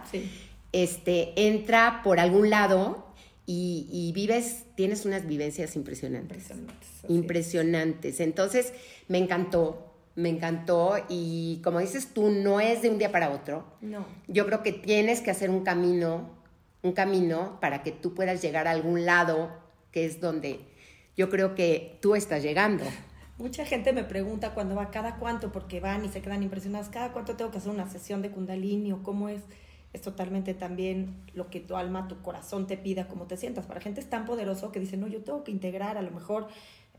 este, 0.73 1.33
entra 1.37 2.01
por 2.03 2.19
algún 2.19 2.51
lado 2.51 3.07
y, 3.47 4.13
vives, 4.15 4.65
tienes 4.77 5.05
unas 5.05 5.27
vivencias 5.27 5.75
impresionantes. 5.75 6.49
Impresionantes. 7.09 8.21
Entonces, 8.21 8.73
me 9.09 9.19
encantó, 9.19 9.93
me 10.15 10.29
encantó 10.29 10.95
y 11.09 11.61
como 11.65 11.81
dices 11.81 12.09
tú, 12.13 12.31
no 12.31 12.61
es 12.61 12.83
de 12.83 12.91
un 12.91 12.99
día 12.99 13.11
para 13.11 13.31
otro. 13.31 13.65
No. 13.81 14.05
Yo 14.29 14.47
creo 14.47 14.63
que 14.63 14.73
tienes 14.73 15.21
que 15.21 15.33
hacer 15.33 15.51
un 15.51 15.65
camino 15.65 16.40
un 16.83 16.93
camino 16.93 17.59
para 17.61 17.83
que 17.83 17.93
tú 17.93 18.15
puedas 18.15 18.43
llegar 18.43 18.67
a 18.67 18.71
algún 18.71 19.05
lado 19.05 19.51
que 19.93 20.05
es 20.07 20.21
donde 20.21 20.61
yo 21.17 21.29
creo 21.29 21.55
que 21.55 21.99
tú 22.01 22.15
estás 22.15 22.43
llegando. 22.43 22.85
Mucha 23.39 23.65
gente 23.65 23.93
me 23.93 24.05
pregunta 24.05 24.53
cuando 24.53 24.75
va, 24.75 24.91
cada 24.91 25.17
cuánto, 25.17 25.51
porque 25.51 25.81
van 25.81 26.05
y 26.05 26.09
se 26.09 26.21
quedan 26.21 26.43
impresionadas, 26.43 26.91
cada 26.91 27.13
cuánto 27.13 27.37
tengo 27.37 27.51
que 27.51 27.59
hacer 27.59 27.73
una 27.73 27.89
sesión 27.89 28.23
de 28.23 28.31
kundalini 28.31 28.93
o 28.93 29.03
cómo 29.03 29.29
es. 29.29 29.43
Es 29.93 30.03
totalmente 30.03 30.55
también 30.55 31.17
lo 31.35 31.51
que 31.51 31.59
tu 31.59 31.75
alma, 31.77 32.07
tu 32.07 32.23
corazón 32.23 32.67
te 32.67 32.77
pida, 32.77 33.09
cómo 33.09 33.27
te 33.27 33.37
sientas. 33.37 33.67
Para 33.67 33.81
gente 33.81 34.01
es 34.01 34.09
tan 34.09 34.25
poderoso 34.25 34.71
que 34.71 34.79
dice, 34.79 34.97
no, 34.97 35.09
yo 35.09 35.23
tengo 35.23 35.43
que 35.43 35.51
integrar 35.51 35.97
a 35.97 36.03
lo 36.03 36.11
mejor 36.13 36.49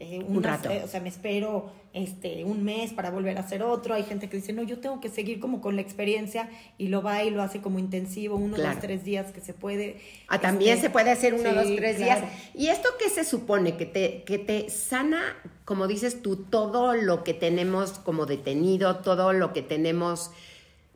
eh, 0.02 0.26
un 0.28 0.42
rato. 0.42 0.70
o 0.84 0.88
sea, 0.88 1.00
me 1.00 1.10
espero 1.10 1.72
este, 1.94 2.44
un 2.44 2.64
mes 2.64 2.92
para 2.92 3.12
volver 3.12 3.38
a 3.38 3.42
hacer 3.42 3.62
otro. 3.62 3.94
Hay 3.94 4.02
gente 4.02 4.30
que 4.30 4.38
dice, 4.38 4.52
no, 4.52 4.64
yo 4.64 4.80
tengo 4.80 5.00
que 5.00 5.10
seguir 5.10 5.40
como 5.40 5.62
con 5.62 5.76
la 5.76 5.84
experiencia 5.84 6.50
y 6.80 6.88
lo 6.88 7.04
va 7.04 7.24
y 7.24 7.30
lo 7.30 7.44
hace 7.44 7.62
como 7.62 7.78
intensivo, 7.78 8.36
uno, 8.36 8.58
dos, 8.58 8.80
tres 8.80 9.06
días 9.06 9.32
que 9.32 9.42
se 9.42 9.54
puede. 9.54 10.02
Ah, 10.28 10.40
también 10.40 10.74
este, 10.74 10.88
se 10.88 10.90
puede 10.90 11.12
hacer 11.12 11.36
uno, 11.36 11.54
dos, 11.54 11.68
tres 11.76 12.00
días. 12.00 12.24
¿Y 12.56 12.70
esto 12.70 12.90
qué 12.98 13.10
se 13.10 13.24
supone? 13.24 13.78
Que 13.78 13.86
te, 13.86 14.24
que 14.24 14.40
te 14.40 14.72
sana, 14.72 15.22
como 15.64 15.88
dices 15.88 16.24
tú, 16.24 16.36
todo 16.36 16.96
lo 16.96 17.24
que 17.24 17.36
tenemos 17.36 18.00
como 18.00 18.26
detenido, 18.26 18.98
todo 18.98 19.34
lo 19.34 19.54
que 19.54 19.62
tenemos 19.62 20.32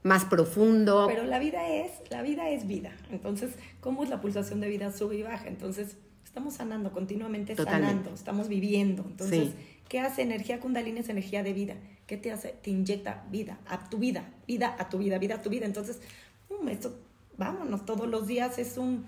más 0.02 0.26
profundo. 0.26 1.06
Pero 1.08 1.26
la 1.26 1.38
vida 1.38 1.70
es, 1.70 1.92
la 2.10 2.24
vida 2.24 2.50
es 2.50 2.66
vida. 2.66 2.92
Entonces, 3.12 3.52
¿cómo 3.82 4.04
es 4.04 4.10
la 4.10 4.20
pulsación 4.20 4.62
de 4.62 4.68
vida? 4.68 4.92
Sube 4.92 5.16
y 5.18 5.22
baja. 5.22 5.48
Entonces, 5.48 5.98
estamos 6.36 6.56
sanando, 6.56 6.92
continuamente 6.92 7.56
sanando, 7.56 8.14
estamos 8.14 8.50
viviendo. 8.50 9.06
Entonces, 9.08 9.54
¿qué 9.88 10.02
hace 10.02 10.22
energía 10.22 10.60
kundalini? 10.60 11.00
Es 11.00 11.08
energía 11.08 11.44
de 11.44 11.54
vida. 11.54 11.76
¿Qué 12.08 12.18
te 12.18 12.30
hace? 12.30 12.50
Te 12.62 12.72
inyecta 12.72 13.24
vida 13.32 13.58
a 13.66 13.90
tu 13.90 14.00
vida, 14.00 14.26
vida 14.46 14.76
a 14.78 14.90
tu 14.90 14.98
vida, 14.98 15.18
vida 15.18 15.36
a 15.36 15.42
tu 15.42 15.50
vida. 15.50 15.66
Entonces, 15.66 16.02
um, 16.50 16.68
esto, 16.68 17.00
vámonos, 17.38 17.86
todos 17.86 18.10
los 18.10 18.28
días 18.28 18.60
es 18.60 18.78
un, 18.78 19.06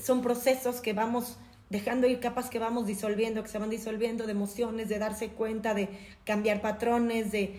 son 0.00 0.22
procesos 0.22 0.80
que 0.80 0.92
vamos 0.92 1.38
dejando 1.70 2.06
ir 2.06 2.20
capas 2.20 2.50
que 2.50 2.60
vamos 2.60 2.86
disolviendo, 2.86 3.42
que 3.42 3.48
se 3.48 3.58
van 3.58 3.70
disolviendo 3.70 4.24
de 4.24 4.30
emociones, 4.30 4.88
de 4.88 5.00
darse 5.00 5.30
cuenta, 5.30 5.74
de 5.74 5.88
cambiar 6.24 6.60
patrones, 6.60 7.32
de 7.32 7.58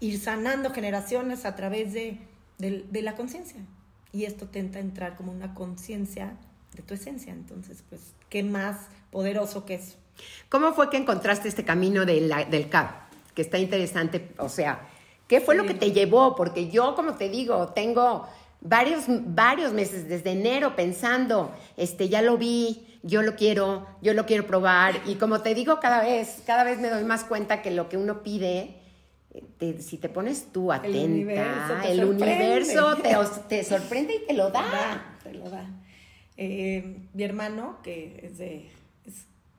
ir 0.00 0.18
sanando 0.18 0.70
generaciones 0.70 1.44
a 1.44 1.54
través 1.56 1.92
de, 1.92 2.16
de, 2.56 3.02
la 3.02 3.16
conciencia. 3.16 3.60
Y 4.12 4.24
esto 4.24 4.48
tenta 4.48 4.80
entrar 4.80 5.14
como 5.14 5.30
una 5.30 5.52
conciencia 5.52 6.38
de 6.74 6.82
tu 6.82 6.94
esencia. 6.94 7.32
Entonces, 7.32 7.82
pues, 7.88 8.00
¿qué 8.28 8.42
más 8.42 8.88
poderoso 9.10 9.64
que 9.64 9.74
eso? 9.74 9.96
¿Cómo 10.48 10.72
fue 10.72 10.90
que 10.90 10.96
encontraste 10.96 11.48
este 11.48 11.64
camino 11.64 12.04
del 12.04 12.68
CAP? 12.68 13.12
Que 13.34 13.42
está 13.42 13.58
interesante, 13.58 14.30
o 14.38 14.48
sea, 14.48 14.88
¿qué 15.28 15.40
fue 15.40 15.54
lo 15.54 15.64
que 15.64 15.74
te 15.74 15.92
llevó? 15.92 16.34
Porque 16.34 16.70
yo, 16.70 16.94
como 16.94 17.14
te 17.14 17.28
digo, 17.28 17.68
tengo 17.68 18.28
varios, 18.60 19.04
varios 19.08 19.72
meses 19.72 20.08
desde 20.08 20.32
enero 20.32 20.74
pensando, 20.74 21.54
este, 21.76 22.08
ya 22.08 22.22
lo 22.22 22.36
vi, 22.36 22.98
yo 23.02 23.22
lo 23.22 23.36
quiero, 23.36 23.86
yo 24.02 24.14
lo 24.14 24.26
quiero 24.26 24.46
probar. 24.46 25.00
Y 25.06 25.14
como 25.16 25.40
te 25.40 25.54
digo, 25.54 25.78
cada 25.80 26.02
vez, 26.02 26.42
cada 26.46 26.64
vez 26.64 26.78
me 26.80 26.90
doy 26.90 27.04
más 27.04 27.24
cuenta 27.24 27.62
que 27.62 27.70
lo 27.70 27.88
que 27.88 27.96
uno 27.96 28.22
pide, 28.22 28.74
si 29.78 29.98
te 29.98 30.08
pones 30.08 30.52
tú 30.52 30.72
atenta, 30.72 31.86
el 31.86 32.04
universo 32.04 32.96
te, 33.48 33.64
sorprende 33.64 34.16
y 34.16 34.26
te 34.26 34.34
lo 34.34 34.50
da. 34.50 35.16
te 35.22 35.34
lo 35.34 35.48
da. 35.48 35.64
Eh, 36.38 36.96
mi 37.12 37.22
hermano, 37.22 37.80
que 37.82 38.20
es 38.22 38.38
de, 38.38 38.70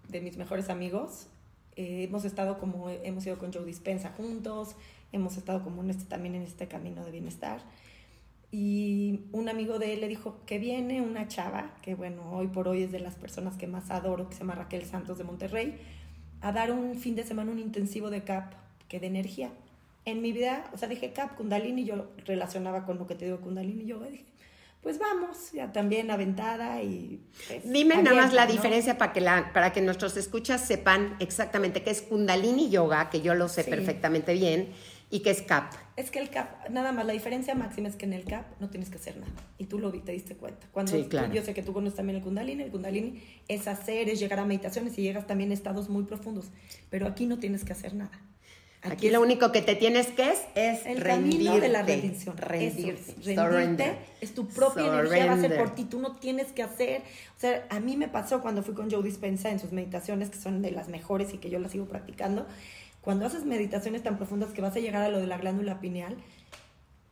de 0.07 0.21
mis 0.21 0.37
mejores 0.37 0.69
amigos, 0.69 1.27
eh, 1.75 2.05
hemos 2.09 2.25
estado 2.25 2.57
como, 2.57 2.89
hemos 2.89 3.23
ido 3.27 3.37
con 3.37 3.53
Joe 3.53 3.63
Dispensa 3.65 4.09
juntos, 4.17 4.75
hemos 5.11 5.37
estado 5.37 5.63
como 5.63 5.83
en 5.83 5.91
este, 5.91 6.05
también 6.05 6.33
en 6.33 6.41
este 6.41 6.67
camino 6.67 7.05
de 7.05 7.11
bienestar 7.11 7.61
y 8.51 9.25
un 9.31 9.47
amigo 9.47 9.77
de 9.77 9.93
él 9.93 10.01
le 10.01 10.07
dijo 10.07 10.39
que 10.45 10.57
viene 10.57 11.01
una 11.01 11.27
chava, 11.27 11.75
que 11.83 11.93
bueno, 11.93 12.31
hoy 12.31 12.47
por 12.47 12.67
hoy 12.67 12.83
es 12.83 12.91
de 12.91 12.99
las 12.99 13.15
personas 13.15 13.55
que 13.57 13.67
más 13.67 13.91
adoro, 13.91 14.27
que 14.27 14.33
se 14.33 14.39
llama 14.39 14.55
Raquel 14.55 14.85
Santos 14.85 15.19
de 15.19 15.23
Monterrey, 15.23 15.77
a 16.41 16.51
dar 16.51 16.71
un 16.71 16.95
fin 16.95 17.15
de 17.15 17.23
semana 17.23 17.51
un 17.51 17.59
intensivo 17.59 18.09
de 18.09 18.23
CAP, 18.23 18.53
que 18.87 18.99
de 18.99 19.07
energía. 19.07 19.51
En 20.05 20.21
mi 20.21 20.31
vida, 20.31 20.67
o 20.73 20.77
sea, 20.77 20.87
dije 20.87 21.13
CAP, 21.13 21.35
Kundalini, 21.35 21.85
yo 21.85 22.07
relacionaba 22.25 22.85
con 22.85 22.97
lo 22.97 23.05
que 23.05 23.13
te 23.13 23.25
digo 23.25 23.39
Kundalini, 23.39 23.85
yo 23.85 23.99
dije, 23.99 24.25
pues 24.81 24.97
vamos, 24.97 25.51
ya 25.51 25.71
también 25.71 26.09
aventada 26.09 26.81
y... 26.81 27.21
Pues, 27.47 27.69
Dime 27.69 28.01
nada 28.01 28.15
más 28.15 28.33
la 28.33 28.45
diferencia 28.45 28.97
para 28.97 29.11
que, 29.11 29.21
la, 29.21 29.51
para 29.51 29.73
que 29.73 29.81
nuestros 29.81 30.15
escuchas 30.15 30.65
sepan 30.65 31.17
exactamente 31.19 31.83
qué 31.83 31.89
es 31.89 32.01
Kundalini 32.01 32.69
Yoga, 32.69 33.09
que 33.09 33.21
yo 33.21 33.35
lo 33.35 33.49
sé 33.49 33.65
perfectamente 33.65 34.33
bien, 34.33 34.73
y 35.11 35.19
qué 35.19 35.31
es 35.31 35.41
CAP. 35.41 35.73
Es 35.95 36.11
que 36.11 36.19
el 36.19 36.29
CAP, 36.29 36.69
nada 36.69 36.91
más, 36.91 37.05
la 37.05 37.13
diferencia 37.13 37.55
máxima 37.55 37.89
es 37.89 37.95
que 37.95 38.05
en 38.05 38.13
el 38.13 38.23
CAP 38.23 38.59
no 38.59 38.69
tienes 38.69 38.89
que 38.89 38.97
hacer 38.97 39.17
nada. 39.17 39.33
Y 39.57 39.65
tú 39.65 39.79
lo 39.79 39.91
vi, 39.91 39.99
te 39.99 40.11
diste 40.11 40.35
cuenta. 40.35 40.67
Cuando 40.71 40.91
sí, 40.91 41.05
claro. 41.09 41.33
yo 41.33 41.43
sé 41.43 41.53
que 41.53 41.63
tú 41.63 41.73
conoces 41.73 41.97
también 41.97 42.17
el 42.17 42.23
Kundalini, 42.23 42.63
el 42.63 42.71
Kundalini 42.71 43.21
es 43.47 43.67
hacer, 43.67 44.07
es 44.07 44.19
llegar 44.19 44.39
a 44.39 44.45
meditaciones 44.45 44.97
y 44.97 45.01
llegas 45.01 45.25
también 45.27 45.51
a 45.51 45.53
estados 45.55 45.89
muy 45.89 46.03
profundos. 46.03 46.51
Pero 46.89 47.07
aquí 47.07 47.25
no 47.25 47.39
tienes 47.39 47.65
que 47.65 47.73
hacer 47.73 47.95
nada. 47.95 48.17
Aquí, 48.81 49.09
lo 49.09 49.21
único 49.21 49.51
que 49.51 49.61
te 49.61 49.75
tienes 49.75 50.07
que 50.07 50.31
es, 50.31 50.39
es 50.55 50.85
el 50.85 51.03
camino 51.03 51.59
de 51.59 51.67
la 51.67 51.83
rendición. 51.83 52.37
Rendirte. 52.37 53.13
rendirte 53.35 53.97
es 54.21 54.33
tu 54.33 54.47
propia 54.47 54.87
energía, 54.87 55.25
va 55.25 55.33
a 55.33 55.41
ser 55.41 55.57
por 55.57 55.75
ti. 55.75 55.83
Tú 55.83 55.99
no 55.99 56.15
tienes 56.15 56.53
que 56.53 56.63
hacer. 56.63 57.01
O 57.35 57.39
sea, 57.39 57.65
a 57.69 57.79
mí 57.81 57.97
me 57.97 58.07
pasó 58.07 58.41
cuando 58.41 58.63
fui 58.63 58.73
con 58.73 58.89
Joe 58.89 59.03
Dispensa 59.03 59.49
en 59.49 59.59
sus 59.59 59.73
meditaciones, 59.73 60.29
que 60.29 60.37
son 60.37 60.61
de 60.61 60.71
las 60.71 60.87
mejores 60.87 61.33
y 61.33 61.39
que 61.39 61.49
yo 61.49 61.59
las 61.59 61.73
sigo 61.73 61.85
practicando 61.85 62.45
cuando 63.01 63.25
haces 63.25 63.45
meditaciones 63.45 64.03
tan 64.03 64.17
profundas 64.17 64.51
que 64.51 64.61
vas 64.61 64.75
a 64.75 64.79
llegar 64.79 65.03
a 65.03 65.09
lo 65.09 65.19
de 65.19 65.27
la 65.27 65.37
glándula 65.37 65.79
pineal, 65.79 66.17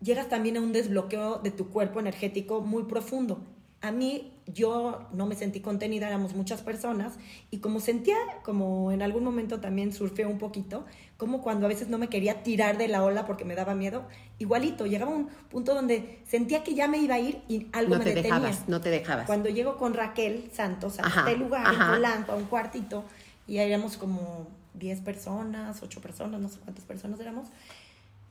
llegas 0.02 0.30
también 0.30 0.58
a 0.58 0.62
un 0.62 0.74
desbloqueo 0.74 1.40
de 1.40 1.52
tu 1.52 1.70
cuerpo 1.70 2.00
energético 2.00 2.62
muy 2.62 2.84
profundo. 2.84 3.40
A 3.82 3.92
mí, 3.92 4.34
yo 4.48 5.08
no 5.14 5.28
me 5.28 5.36
sentí 5.36 5.60
contenida, 5.60 6.08
éramos 6.08 6.34
muchas 6.34 6.62
personas, 6.62 7.14
y 7.52 7.60
como 7.60 7.80
sentía, 7.80 8.18
como 8.44 8.92
en 8.92 9.04
algún 9.04 9.24
momento 9.24 9.60
también 9.60 9.94
surfeó 9.94 10.28
un 10.30 10.40
poquito, 10.40 10.84
como 11.18 11.44
cuando 11.44 11.68
a 11.68 11.70
veces 11.70 11.88
no 11.88 12.00
me 12.00 12.08
quería 12.08 12.42
tirar 12.42 12.80
de 12.80 12.88
la 12.88 13.04
ola 13.04 13.28
porque 13.28 13.46
me 13.46 13.54
daba 13.54 13.76
miedo, 13.76 14.08
igualito, 14.40 14.88
llegaba 14.88 15.12
un 15.12 15.28
punto 15.28 15.76
donde 15.76 16.22
sentía 16.28 16.64
que 16.64 16.74
ya 16.74 16.88
me 16.88 16.98
iba 16.98 17.16
a 17.16 17.20
ir 17.20 17.42
y 17.48 17.68
algo 17.72 17.94
no 17.94 18.00
me 18.00 18.06
te 18.06 18.16
detenía. 18.16 18.40
Dejabas, 18.40 18.68
no 18.68 18.82
te 18.82 18.90
dejabas. 18.90 19.28
Cuando 19.28 19.50
llego 19.50 19.78
con 19.78 19.94
Raquel 19.94 20.50
Santos 20.52 20.98
a 21.00 21.08
este 21.08 21.38
lugar, 21.38 21.72
en 21.72 21.80
Polanco, 21.80 22.32
a 22.32 22.36
un 22.36 22.46
cuartito, 22.46 23.04
y 23.48 23.58
éramos 23.58 23.98
como 23.98 24.48
10 24.74 25.02
personas, 25.02 25.82
8 25.84 26.02
personas, 26.02 26.42
no 26.42 26.50
sé 26.50 26.58
cuántas 26.64 26.86
personas 26.86 27.20
éramos. 27.20 27.48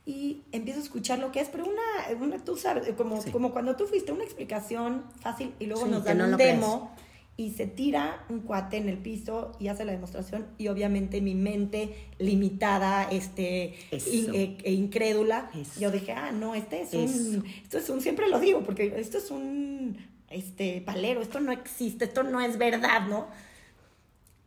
Y 0.06 0.42
empiezo 0.52 0.78
a 0.78 0.82
escuchar 0.84 1.18
lo 1.18 1.32
que 1.32 1.40
es, 1.40 1.48
pero 1.48 1.64
una, 1.64 2.25
una 2.25 2.44
tú 2.44 2.56
sabes, 2.56 2.88
como, 2.96 3.20
como 3.32 3.52
cuando 3.52 3.75
tú 3.75 3.86
fuiste, 3.86 4.12
una 4.12 4.22
explicación 4.22 5.02
fácil 5.20 5.52
y 5.58 5.66
luego 5.66 5.86
nos 5.86 6.04
dan 6.04 6.22
un 6.22 6.36
demo 6.36 6.94
y 7.38 7.50
se 7.50 7.66
tira 7.66 8.25
un 8.30 8.40
cuate 8.40 8.78
en 8.78 8.88
el 8.88 8.96
piso 8.96 9.52
y 9.58 9.68
hace 9.68 9.84
la 9.84 9.92
demostración 9.92 10.46
y 10.56 10.68
obviamente 10.68 11.20
mi 11.20 11.34
mente 11.34 11.94
limitada 12.18 13.04
este 13.10 13.75
e, 13.90 14.56
e, 14.64 14.72
incrédula 14.72 15.50
yo 15.78 15.90
dije 15.90 16.12
ah 16.12 16.32
no 16.32 16.54
este 16.54 16.80
es 16.80 16.94
un 16.94 17.44
esto 17.62 17.76
es 17.76 17.90
un 17.90 18.00
siempre 18.00 18.28
lo 18.28 18.40
digo 18.40 18.62
porque 18.62 18.94
esto 18.96 19.18
es 19.18 19.30
un 19.30 19.98
este 20.30 20.80
palero 20.80 21.20
esto 21.20 21.40
no 21.40 21.52
existe 21.52 22.06
esto 22.06 22.22
no 22.22 22.40
es 22.40 22.56
verdad 22.56 23.06
no 23.06 23.28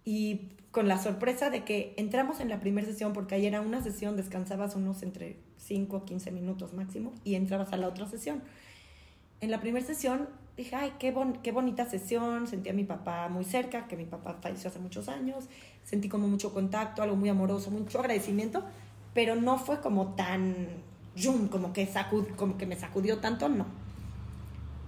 y 0.03 0.41
con 0.71 0.87
la 0.87 0.99
sorpresa 0.99 1.49
de 1.49 1.63
que 1.63 1.93
entramos 1.97 2.39
en 2.39 2.49
la 2.49 2.59
primera 2.59 2.85
sesión, 2.85 3.13
porque 3.13 3.35
ayer 3.35 3.53
era 3.53 3.61
una 3.61 3.81
sesión, 3.81 4.15
descansabas 4.15 4.75
unos 4.75 5.01
entre 5.01 5.37
5 5.57 5.97
o 5.97 6.05
15 6.05 6.31
minutos 6.31 6.73
máximo 6.73 7.13
y 7.23 7.35
entrabas 7.35 7.73
a 7.73 7.77
la 7.77 7.87
otra 7.87 8.07
sesión. 8.07 8.43
En 9.41 9.49
la 9.49 9.59
primera 9.61 9.85
sesión 9.85 10.29
dije, 10.55 10.75
ay, 10.75 10.93
qué, 10.99 11.15
qué 11.41 11.51
bonita 11.51 11.89
sesión, 11.89 12.45
sentí 12.45 12.69
a 12.69 12.73
mi 12.73 12.83
papá 12.83 13.29
muy 13.29 13.45
cerca, 13.45 13.87
que 13.87 13.97
mi 13.97 14.05
papá 14.05 14.37
falleció 14.41 14.69
hace 14.69 14.79
muchos 14.79 15.09
años, 15.09 15.45
sentí 15.83 16.07
como 16.07 16.27
mucho 16.27 16.53
contacto, 16.53 17.01
algo 17.01 17.15
muy 17.15 17.29
amoroso, 17.29 17.71
mucho 17.71 17.99
agradecimiento, 17.99 18.63
pero 19.13 19.35
no 19.35 19.57
fue 19.57 19.79
como 19.79 20.13
tan, 20.13 20.67
yum, 21.15 21.47
como 21.47 21.73
que, 21.73 21.87
sacud, 21.87 22.27
como 22.35 22.57
que 22.57 22.67
me 22.67 22.75
sacudió 22.75 23.19
tanto, 23.19 23.49
no. 23.49 23.65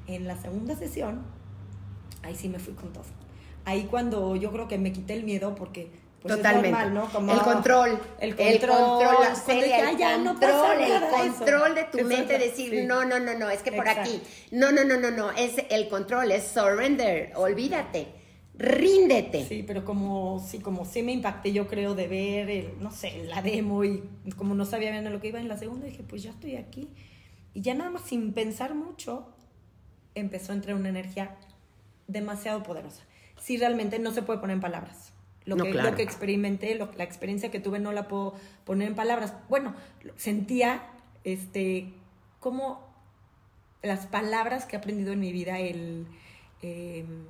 En 0.05 0.27
la 0.27 0.35
segunda 0.35 0.75
sesión, 0.75 1.21
ahí 2.21 2.35
sí 2.35 2.49
me 2.49 2.59
fui 2.59 2.73
con 2.73 2.93
todo 2.93 3.05
ahí 3.65 3.87
cuando 3.89 4.35
yo 4.35 4.51
creo 4.51 4.67
que 4.67 4.77
me 4.77 4.91
quité 4.91 5.13
el 5.13 5.23
miedo 5.23 5.55
porque 5.55 5.89
pues 6.21 6.35
Totalmente. 6.35 6.67
Es 6.67 6.73
normal, 6.73 6.93
¿no? 6.93 7.11
Como, 7.11 7.33
el 7.33 7.39
control. 7.39 7.99
El 8.19 8.35
control. 8.35 8.47
El 8.47 8.59
control, 8.59 9.15
la 9.21 9.35
serie, 9.35 9.79
el 9.79 9.97
control, 10.23 10.81
el 10.81 11.09
control 11.09 11.75
de 11.75 11.83
tu 11.85 12.05
mente, 12.05 12.37
decir, 12.37 12.85
no, 12.85 13.03
no, 13.05 13.19
no, 13.19 13.33
no, 13.33 13.49
es 13.49 13.63
que 13.63 13.71
por 13.71 13.89
aquí. 13.89 14.21
No, 14.51 14.71
no, 14.71 14.83
no, 14.83 14.99
no, 14.99 15.09
no, 15.09 15.31
es 15.31 15.55
el 15.71 15.89
control, 15.89 16.31
es 16.31 16.43
surrender, 16.43 17.31
olvídate, 17.35 18.05
ríndete. 18.53 19.45
Sí, 19.47 19.63
pero 19.65 19.83
como, 19.83 20.39
sí, 20.47 20.59
como 20.59 20.85
sí 20.85 21.01
me 21.01 21.11
impacté, 21.11 21.53
yo 21.53 21.67
creo, 21.67 21.95
de 21.95 22.07
ver, 22.07 22.49
el, 22.51 22.73
no 22.79 22.91
sé, 22.91 23.23
la 23.23 23.41
demo 23.41 23.83
y 23.83 24.03
como 24.37 24.53
no 24.53 24.65
sabía 24.65 24.91
bien 24.91 25.07
a 25.07 25.09
lo 25.09 25.19
que 25.19 25.29
iba 25.29 25.39
en 25.39 25.47
la 25.47 25.57
segunda, 25.57 25.87
dije, 25.87 26.03
pues 26.07 26.21
ya 26.21 26.29
estoy 26.29 26.55
aquí. 26.55 26.87
Y 27.55 27.61
ya 27.61 27.73
nada 27.73 27.89
más 27.89 28.03
sin 28.03 28.31
pensar 28.33 28.75
mucho, 28.75 29.27
empezó 30.13 30.51
a 30.51 30.55
entrar 30.55 30.75
una 30.75 30.89
energía 30.89 31.35
demasiado 32.07 32.61
poderosa 32.61 33.01
sí 33.41 33.57
realmente 33.57 33.99
no 33.99 34.11
se 34.11 34.21
puede 34.21 34.39
poner 34.39 34.55
en 34.55 34.61
palabras. 34.61 35.11
Lo, 35.45 35.57
que, 35.57 35.73
lo 35.73 35.95
que 35.95 36.03
experimenté, 36.03 36.75
la 36.75 37.03
experiencia 37.03 37.49
que 37.49 37.59
tuve 37.59 37.79
no 37.79 37.91
la 37.91 38.07
puedo 38.07 38.35
poner 38.63 38.87
en 38.87 38.95
palabras. 38.95 39.33
Bueno, 39.49 39.73
sentía 40.15 40.83
este, 41.23 41.91
como 42.39 42.87
las 43.81 44.05
palabras 44.05 44.65
que 44.65 44.75
he 44.75 44.79
aprendido 44.79 45.11
en 45.13 45.19
mi 45.19 45.31
vida, 45.31 45.59
el... 45.59 46.05
Em, 46.61 47.25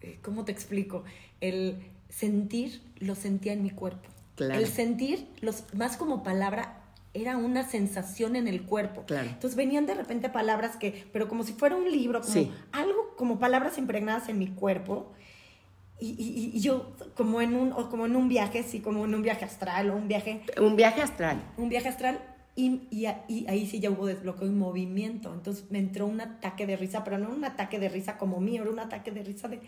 eh, 0.00 0.18
¿Cómo 0.22 0.44
te 0.44 0.52
explico? 0.52 1.04
El 1.40 1.78
sentir, 2.08 2.80
lo 2.98 3.14
sentía 3.14 3.52
en 3.52 3.62
mi 3.62 3.70
cuerpo. 3.70 4.08
El 4.38 4.66
sentir, 4.66 5.28
los, 5.40 5.72
más 5.74 5.98
como 5.98 6.22
palabra, 6.22 6.81
era 7.14 7.36
una 7.36 7.68
sensación 7.68 8.36
en 8.36 8.48
el 8.48 8.62
cuerpo. 8.62 9.04
Entonces 9.08 9.56
venían 9.56 9.86
de 9.86 9.94
repente 9.94 10.28
palabras 10.30 10.76
que, 10.76 11.06
pero 11.12 11.28
como 11.28 11.44
si 11.44 11.52
fuera 11.52 11.76
un 11.76 11.90
libro, 11.90 12.20
como 12.22 12.50
algo, 12.72 13.14
como 13.16 13.38
palabras 13.38 13.78
impregnadas 13.78 14.28
en 14.28 14.38
mi 14.38 14.48
cuerpo. 14.48 15.12
Y, 16.00 16.58
yo 16.60 16.96
como 17.14 17.40
en 17.40 17.54
un 17.54 17.70
como 17.70 18.06
en 18.06 18.16
un 18.16 18.28
viaje, 18.28 18.64
sí, 18.64 18.80
como 18.80 19.04
en 19.04 19.14
un 19.14 19.22
viaje 19.22 19.44
astral 19.44 19.90
o 19.90 19.96
un 19.96 20.08
viaje 20.08 20.42
un 20.60 20.74
viaje 20.74 21.02
astral. 21.02 21.40
Un 21.56 21.68
viaje 21.68 21.88
astral 21.88 22.20
y, 22.56 22.88
y, 22.90 23.06
ahí 23.46 23.66
sí 23.66 23.78
ya 23.78 23.90
hubo 23.90 24.06
desbloqueo 24.06 24.48
y 24.48 24.50
movimiento. 24.50 25.32
Entonces 25.32 25.70
me 25.70 25.78
entró 25.78 26.06
un 26.06 26.20
ataque 26.20 26.66
de 26.66 26.76
risa, 26.76 27.04
pero 27.04 27.18
no 27.18 27.30
un 27.30 27.44
ataque 27.44 27.78
de 27.78 27.88
risa 27.88 28.18
como 28.18 28.40
mío, 28.40 28.62
era 28.62 28.70
un 28.70 28.80
ataque 28.80 29.10
de 29.10 29.22
risa 29.22 29.48
de 29.48 29.60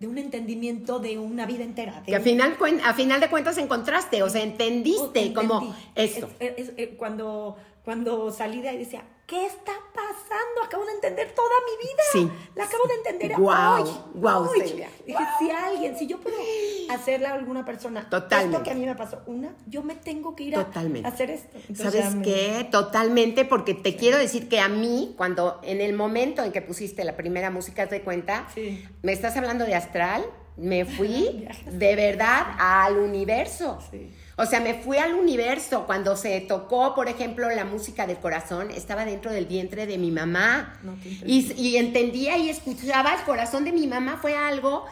de 0.00 0.08
un 0.08 0.16
entendimiento 0.16 0.98
de 0.98 1.18
una 1.18 1.44
vida 1.44 1.62
entera. 1.62 2.02
Que 2.04 2.16
a 2.16 2.20
final, 2.20 2.56
a 2.82 2.94
final 2.94 3.20
de 3.20 3.28
cuentas 3.28 3.58
encontraste, 3.58 4.22
o 4.22 4.30
sea, 4.30 4.42
entendiste 4.42 5.34
como 5.34 5.76
esto. 5.94 6.30
cuando, 6.96 7.58
cuando 7.84 8.30
salí 8.30 8.62
de 8.62 8.70
ahí 8.70 8.78
decía, 8.78 9.04
¿qué 9.30 9.46
está 9.46 9.70
pasando? 9.94 10.64
Acabo 10.64 10.84
de 10.86 10.92
entender 10.92 11.32
toda 11.36 11.54
mi 11.64 11.86
vida. 11.86 12.02
Sí. 12.12 12.48
La 12.56 12.64
acabo 12.64 12.82
de 12.88 12.94
entender 12.94 13.36
Guau, 13.38 13.84
hoy. 13.84 13.90
guau, 14.14 14.48
hoy. 14.50 14.60
Celia. 14.68 14.88
Dije, 15.06 15.18
si 15.38 15.50
alguien, 15.52 15.96
si 15.96 16.08
yo 16.08 16.18
puedo 16.18 16.36
hacerle 16.90 17.28
a 17.28 17.34
alguna 17.34 17.64
persona 17.64 18.08
Totalmente. 18.10 18.56
esto 18.56 18.64
que 18.64 18.70
a 18.72 18.74
mí 18.74 18.84
me 18.86 18.96
pasó, 18.96 19.22
una, 19.26 19.54
yo 19.68 19.84
me 19.84 19.94
tengo 19.94 20.34
que 20.34 20.42
ir 20.42 20.56
a, 20.56 20.64
Totalmente. 20.64 21.06
a 21.08 21.12
hacer 21.12 21.30
esto. 21.30 21.58
Entonces, 21.68 21.92
¿Sabes 22.02 22.16
me- 22.16 22.24
qué? 22.24 22.68
Totalmente, 22.72 23.44
porque 23.44 23.74
te 23.74 23.94
quiero 23.94 24.18
decir 24.18 24.48
que 24.48 24.58
a 24.58 24.68
mí, 24.68 25.14
cuando 25.16 25.60
en 25.62 25.80
el 25.80 25.92
momento 25.94 26.42
en 26.42 26.50
que 26.50 26.60
pusiste 26.60 27.04
la 27.04 27.16
primera 27.16 27.50
música 27.50 27.86
de 27.86 28.02
cuenta, 28.02 28.48
Sí. 28.52 28.84
me 29.02 29.12
estás 29.12 29.36
hablando 29.36 29.64
de 29.64 29.76
astral, 29.76 30.24
me 30.56 30.84
fui 30.84 31.46
de 31.70 31.96
verdad 31.96 32.44
al 32.58 32.98
universo. 32.98 33.78
Sí. 33.92 34.12
O 34.40 34.46
sea, 34.46 34.60
me 34.60 34.74
fui 34.74 34.96
al 34.96 35.14
universo. 35.14 35.84
Cuando 35.86 36.16
se 36.16 36.40
tocó, 36.40 36.94
por 36.94 37.08
ejemplo, 37.08 37.48
la 37.50 37.66
música 37.66 38.06
del 38.06 38.16
corazón, 38.16 38.70
estaba 38.70 39.04
dentro 39.04 39.30
del 39.30 39.44
vientre 39.44 39.86
de 39.86 39.98
mi 39.98 40.10
mamá. 40.10 40.78
No, 40.82 40.96
y, 41.04 41.52
y 41.60 41.76
entendía 41.76 42.38
y 42.38 42.48
escuchaba 42.48 43.14
el 43.14 43.22
corazón 43.24 43.64
de 43.64 43.72
mi 43.72 43.86
mamá. 43.86 44.18
Fue 44.20 44.34
algo 44.34 44.86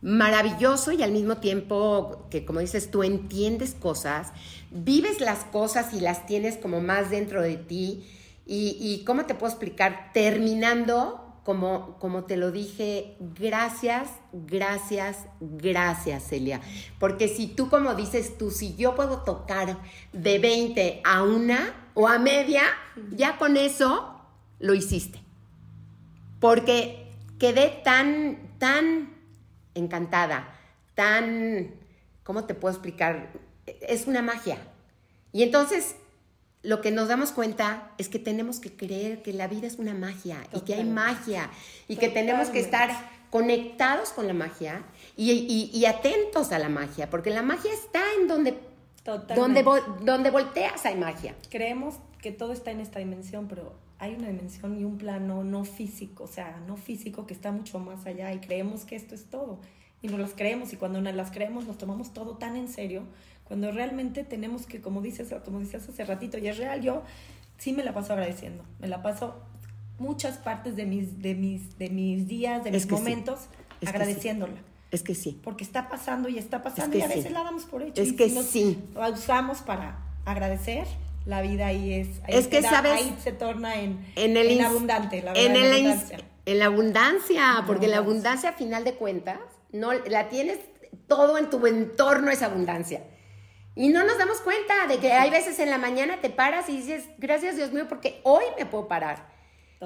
maravilloso 0.00 0.92
y 0.92 1.02
al 1.02 1.10
mismo 1.10 1.38
tiempo 1.38 2.28
que, 2.30 2.44
como 2.44 2.60
dices, 2.60 2.90
tú 2.90 3.02
entiendes 3.02 3.74
cosas, 3.74 4.32
vives 4.70 5.20
las 5.20 5.44
cosas 5.44 5.92
y 5.94 6.00
las 6.00 6.26
tienes 6.26 6.56
como 6.56 6.80
más 6.80 7.10
dentro 7.10 7.42
de 7.42 7.56
ti. 7.56 8.06
Y, 8.46 8.76
y 8.78 9.02
¿cómo 9.04 9.24
te 9.24 9.34
puedo 9.34 9.50
explicar? 9.50 10.10
Terminando, 10.12 11.23
como, 11.44 11.98
como 11.98 12.24
te 12.24 12.38
lo 12.38 12.50
dije, 12.50 13.16
gracias, 13.20 14.08
gracias, 14.32 15.26
gracias, 15.40 16.26
Celia. 16.26 16.60
Porque 16.98 17.28
si 17.28 17.46
tú, 17.46 17.68
como 17.68 17.94
dices 17.94 18.38
tú, 18.38 18.50
si 18.50 18.74
yo 18.76 18.94
puedo 18.94 19.18
tocar 19.18 19.76
de 20.12 20.38
20 20.38 21.02
a 21.04 21.22
una 21.22 21.90
o 21.92 22.08
a 22.08 22.18
media, 22.18 22.62
ya 23.10 23.36
con 23.36 23.58
eso 23.58 24.20
lo 24.58 24.72
hiciste. 24.72 25.20
Porque 26.40 27.12
quedé 27.38 27.80
tan, 27.84 28.56
tan 28.58 29.14
encantada, 29.74 30.58
tan, 30.94 31.74
¿cómo 32.22 32.44
te 32.44 32.54
puedo 32.54 32.72
explicar? 32.72 33.32
Es 33.66 34.06
una 34.06 34.22
magia. 34.22 34.56
Y 35.30 35.42
entonces 35.42 35.96
lo 36.64 36.80
que 36.80 36.90
nos 36.90 37.08
damos 37.08 37.30
cuenta 37.30 37.90
es 37.98 38.08
que 38.08 38.18
tenemos 38.18 38.58
que 38.58 38.72
creer 38.74 39.22
que 39.22 39.32
la 39.32 39.46
vida 39.48 39.66
es 39.66 39.78
una 39.78 39.94
magia 39.94 40.38
y 40.52 40.60
que 40.60 40.74
hay 40.74 40.84
magia 40.84 41.50
y 41.88 41.96
que 41.96 42.08
tenemos 42.08 42.48
que 42.48 42.58
estar 42.60 42.90
conectados 43.30 44.10
con 44.10 44.26
la 44.26 44.32
magia 44.34 44.82
y, 45.16 45.30
y- 45.32 45.70
y 45.72 45.86
atentos 45.86 46.52
a 46.52 46.58
la 46.58 46.68
magia, 46.68 47.10
porque 47.10 47.30
la 47.30 47.42
magia 47.42 47.72
está 47.72 48.00
en 48.20 48.28
donde, 48.28 48.58
Totalmente. 49.02 49.62
donde, 49.62 49.82
donde 50.04 50.30
volteas 50.30 50.84
hay 50.86 50.96
magia. 50.96 51.34
creemos 51.50 51.96
que 52.22 52.32
todo 52.32 52.52
está 52.52 52.70
en 52.70 52.80
esta 52.80 52.98
dimensión, 53.00 53.48
pero 53.48 53.74
hay 53.98 54.14
una 54.14 54.28
dimensión 54.28 54.78
y 54.80 54.84
un 54.84 54.96
plano 54.98 55.44
no 55.44 55.64
físico, 55.64 56.24
o 56.24 56.28
sea, 56.28 56.60
no 56.66 56.76
físico 56.76 57.26
que 57.26 57.34
está 57.34 57.52
mucho 57.52 57.78
más 57.78 58.06
allá 58.06 58.32
y 58.32 58.38
creemos 58.38 58.84
que 58.84 58.96
esto 58.96 59.14
es 59.14 59.24
todo. 59.26 59.58
Y 60.00 60.08
no 60.08 60.18
las 60.18 60.32
creemos 60.34 60.72
y 60.72 60.76
cuando 60.76 61.00
no 61.00 61.10
las 61.12 61.30
creemos 61.30 61.66
nos 61.66 61.76
tomamos 61.78 62.12
todo 62.14 62.36
tan 62.36 62.56
en 62.56 62.68
serio, 62.68 63.02
cuando 63.44 63.70
realmente 63.70 64.24
tenemos 64.24 64.66
que, 64.66 64.80
como 64.80 65.00
dices, 65.02 65.32
como 65.44 65.60
decías 65.60 65.88
hace 65.88 66.04
ratito, 66.04 66.38
y 66.38 66.48
es 66.48 66.56
real, 66.58 66.80
yo 66.80 67.02
sí 67.58 67.72
me 67.72 67.84
la 67.84 67.92
paso 67.94 68.12
agradeciendo, 68.14 68.64
me 68.80 68.88
la 68.88 69.02
paso 69.02 69.42
muchas 69.98 70.38
partes 70.38 70.76
de 70.76 70.86
mis, 70.86 71.20
de 71.22 71.34
mis, 71.34 71.78
de 71.78 71.90
mis 71.90 72.26
días, 72.26 72.64
de 72.64 72.70
mis 72.72 72.82
sí. 72.82 72.88
momentos 72.90 73.40
agradeciéndola. 73.86 74.54
Es 74.90 75.02
que 75.02 75.14
sí. 75.14 75.40
Porque 75.42 75.64
está 75.64 75.88
pasando 75.88 76.28
y 76.28 76.38
está 76.38 76.62
pasando 76.62 76.92
que 76.92 76.98
y 76.98 77.02
a 77.02 77.08
veces 77.08 77.24
sí. 77.24 77.30
la 77.32 77.42
damos 77.42 77.64
por 77.64 77.82
hecho. 77.82 78.00
Es 78.00 78.10
y 78.10 78.16
que 78.16 78.28
si 78.28 78.34
nos- 78.34 78.46
sí. 78.46 78.78
La 78.94 79.10
usamos 79.10 79.58
para 79.58 79.98
agradecer, 80.24 80.86
la 81.26 81.42
vida 81.42 81.66
ahí 81.66 81.92
es. 81.94 82.08
Ahí 82.24 82.34
Es 82.34 82.46
que, 82.48 82.60
da- 82.60 82.70
¿sabes? 82.70 82.92
Ahí 82.92 83.16
se 83.22 83.32
torna 83.32 83.80
en, 83.80 84.04
en 84.16 84.36
el 84.36 84.46
en 84.48 84.58
ins- 84.58 84.64
abundante, 84.66 85.22
la 85.22 85.32
verdad. 85.32 85.44
en, 85.46 85.56
en 85.56 85.62
el 85.64 85.72
ins- 85.72 85.88
abundancia. 85.90 86.18
en 86.46 86.58
la 86.58 86.64
abundancia, 86.66 87.64
porque 87.66 87.88
la 87.88 87.96
abundancia. 87.98 88.40
abundancia 88.40 88.50
a 88.50 88.52
final 88.52 88.84
de 88.84 88.94
cuentas 88.94 89.38
no 89.72 89.92
la 89.92 90.28
tienes 90.28 90.58
todo 91.08 91.38
en 91.38 91.50
tu 91.50 91.66
entorno 91.66 92.30
es 92.30 92.42
abundancia. 92.42 93.02
Y 93.76 93.88
no 93.88 94.04
nos 94.04 94.18
damos 94.18 94.40
cuenta 94.40 94.86
de 94.86 94.98
que 94.98 95.12
hay 95.12 95.30
veces 95.30 95.58
en 95.58 95.70
la 95.70 95.78
mañana 95.78 96.20
te 96.20 96.30
paras 96.30 96.68
y 96.68 96.76
dices, 96.76 97.04
gracias 97.18 97.56
Dios 97.56 97.72
mío, 97.72 97.86
porque 97.88 98.20
hoy 98.22 98.44
me 98.56 98.66
puedo 98.66 98.86
parar. 98.86 99.32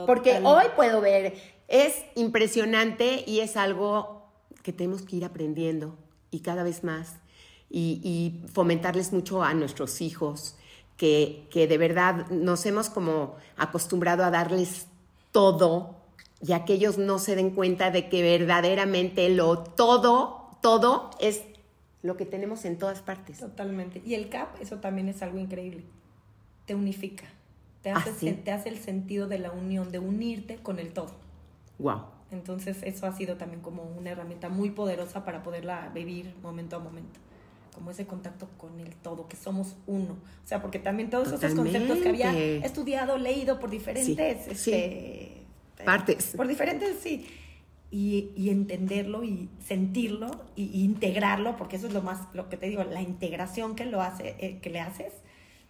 Porque 0.06 0.40
hoy 0.44 0.66
puedo 0.76 1.00
ver. 1.00 1.34
Es 1.66 2.04
impresionante 2.14 3.24
y 3.26 3.40
es 3.40 3.56
algo 3.56 4.30
que 4.62 4.72
tenemos 4.72 5.02
que 5.02 5.16
ir 5.16 5.24
aprendiendo 5.24 5.98
y 6.30 6.40
cada 6.40 6.62
vez 6.62 6.84
más. 6.84 7.16
Y, 7.70 8.00
y 8.02 8.46
fomentarles 8.48 9.12
mucho 9.12 9.42
a 9.42 9.52
nuestros 9.52 10.00
hijos, 10.00 10.56
que, 10.96 11.46
que 11.50 11.66
de 11.66 11.78
verdad 11.78 12.26
nos 12.30 12.64
hemos 12.64 12.88
como 12.88 13.36
acostumbrado 13.56 14.24
a 14.24 14.30
darles 14.30 14.86
todo, 15.32 15.96
ya 16.40 16.64
que 16.64 16.74
ellos 16.74 16.98
no 16.98 17.18
se 17.18 17.36
den 17.36 17.50
cuenta 17.50 17.90
de 17.90 18.08
que 18.08 18.22
verdaderamente 18.22 19.28
lo 19.28 19.58
todo, 19.58 20.50
todo 20.62 21.10
es 21.20 21.42
lo 22.02 22.16
que 22.16 22.24
tenemos 22.26 22.64
en 22.64 22.78
todas 22.78 23.02
partes. 23.02 23.38
Totalmente. 23.38 24.00
Y 24.04 24.14
el 24.14 24.28
CAP, 24.28 24.60
eso 24.60 24.76
también 24.78 25.08
es 25.08 25.22
algo 25.22 25.38
increíble. 25.38 25.84
Te 26.66 26.74
unifica. 26.74 27.24
Te 27.82 27.90
hace, 27.90 28.10
Ah, 28.10 28.14
sí. 28.18 28.32
te 28.44 28.50
hace 28.52 28.68
el 28.68 28.78
sentido 28.78 29.28
de 29.28 29.38
la 29.38 29.50
unión, 29.52 29.90
de 29.92 29.98
unirte 29.98 30.56
con 30.56 30.78
el 30.78 30.92
todo. 30.92 31.12
Wow. 31.78 32.02
Entonces, 32.30 32.82
eso 32.82 33.06
ha 33.06 33.12
sido 33.16 33.36
también 33.36 33.62
como 33.62 33.82
una 33.84 34.10
herramienta 34.10 34.48
muy 34.48 34.70
poderosa 34.70 35.24
para 35.24 35.42
poderla 35.42 35.90
vivir 35.94 36.34
momento 36.42 36.76
a 36.76 36.78
momento. 36.78 37.18
Como 37.74 37.90
ese 37.92 38.06
contacto 38.06 38.48
con 38.58 38.80
el 38.80 38.94
todo, 38.96 39.28
que 39.28 39.36
somos 39.36 39.76
uno. 39.86 40.14
O 40.44 40.46
sea, 40.48 40.60
porque 40.60 40.78
también 40.80 41.10
todos 41.10 41.28
esos 41.32 41.54
conceptos 41.54 41.98
que 41.98 42.08
había 42.08 42.26
Totalmente. 42.32 42.66
estudiado, 42.66 43.18
leído 43.18 43.60
por 43.60 43.70
diferentes 43.70 44.44
Sí, 44.44 44.54
sí. 44.56 44.72
este, 44.72 45.84
Partes. 45.84 46.34
Por 46.36 46.48
diferentes, 46.48 46.98
sí. 47.00 47.26
Y, 47.90 48.32
y 48.36 48.50
entenderlo 48.50 49.24
y 49.24 49.48
sentirlo 49.64 50.30
y, 50.56 50.64
y 50.64 50.84
integrarlo, 50.84 51.56
porque 51.56 51.76
eso 51.76 51.86
es 51.86 51.94
lo 51.94 52.02
más, 52.02 52.20
lo 52.34 52.50
que 52.50 52.58
te 52.58 52.68
digo, 52.68 52.84
la 52.84 53.00
integración 53.00 53.74
que 53.76 53.86
lo 53.86 54.02
hace, 54.02 54.36
eh, 54.40 54.58
que 54.60 54.68
le 54.68 54.80
haces, 54.80 55.12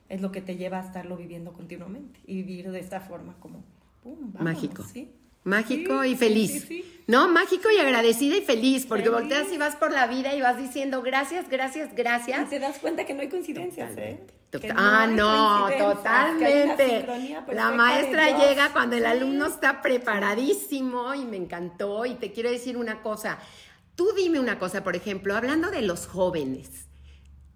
es 0.09 0.21
lo 0.21 0.33
que 0.33 0.41
te 0.41 0.57
lleva 0.57 0.81
a 0.81 0.85
estarlo 0.85 1.17
viviendo 1.17 1.53
continuamente 1.53 2.19
y 2.27 2.35
vivir 2.43 2.71
de 2.73 2.81
esta 2.81 3.01
forma 3.01 3.37
como, 3.39 3.63
pum, 4.03 4.33
vámonos, 4.33 4.43
Mágico. 4.43 4.83
¿sí? 4.83 5.11
Mágico 5.45 6.03
Sí, 6.03 6.09
y 6.11 6.17
feliz. 6.17 6.51
sí, 6.51 6.61
sí, 6.61 6.67
sí. 6.83 7.01
No, 7.07 7.29
mágico 7.29 7.69
y 7.71 7.79
agradecida 7.79 8.37
y 8.37 8.41
feliz, 8.43 8.85
porque 8.87 9.05
Feliz. 9.05 9.21
volteas 9.21 9.53
y 9.53 9.57
vas 9.59 9.77
por 9.77 9.93
la 9.93 10.07
vida 10.09 10.35
y 10.35 10.41
vas 10.41 10.59
diciendo 10.59 11.03
gracias, 11.03 11.49
gracias, 11.49 11.91
Y 11.93 11.97
gracias. 11.97 12.51
te 12.51 12.59
das 12.59 12.79
cuenta 12.81 13.07
que 13.07 13.15
no 13.15 13.21
hay 13.21 13.29
coincidencias, 13.29 13.97
¿eh? 13.97 14.19
Total- 14.51 14.73
ah, 14.77 15.07
no, 15.07 15.69
totalmente. 15.77 17.07
La 17.53 17.71
maestra 17.71 18.39
llega 18.39 18.73
cuando 18.73 18.97
el 18.97 19.05
alumno 19.05 19.47
está 19.47 19.83
preparadísimo 19.83 21.15
y 21.15 21.25
me 21.27 21.37
encantó. 21.37 22.07
Y 22.07 22.15
te 22.15 22.33
quiero 22.33 22.51
decir 22.51 22.77
una 22.77 23.03
cosa. 23.03 23.39
Tú 23.95 24.09
dime 24.17 24.41
una 24.41 24.59
cosa, 24.59 24.83
por 24.85 24.97
ejemplo, 24.97 25.37
hablando 25.37 25.71
de 25.71 25.83
los 25.83 26.07
jóvenes, 26.07 26.87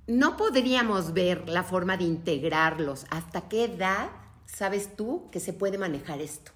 ¿no 0.07 0.37
podríamos 0.37 1.13
ver 1.15 1.49
la 1.49 1.63
forma 1.63 1.97
de 1.97 2.05
integrarlos? 2.05 3.07
¿Hasta 3.11 3.49
qué 3.49 3.65
edad 3.65 4.11
sabes 4.45 4.95
tú 4.97 5.29
que 5.31 5.41
se 5.41 5.53
puede 5.53 5.79
manejar 5.79 6.21
esto? 6.21 6.53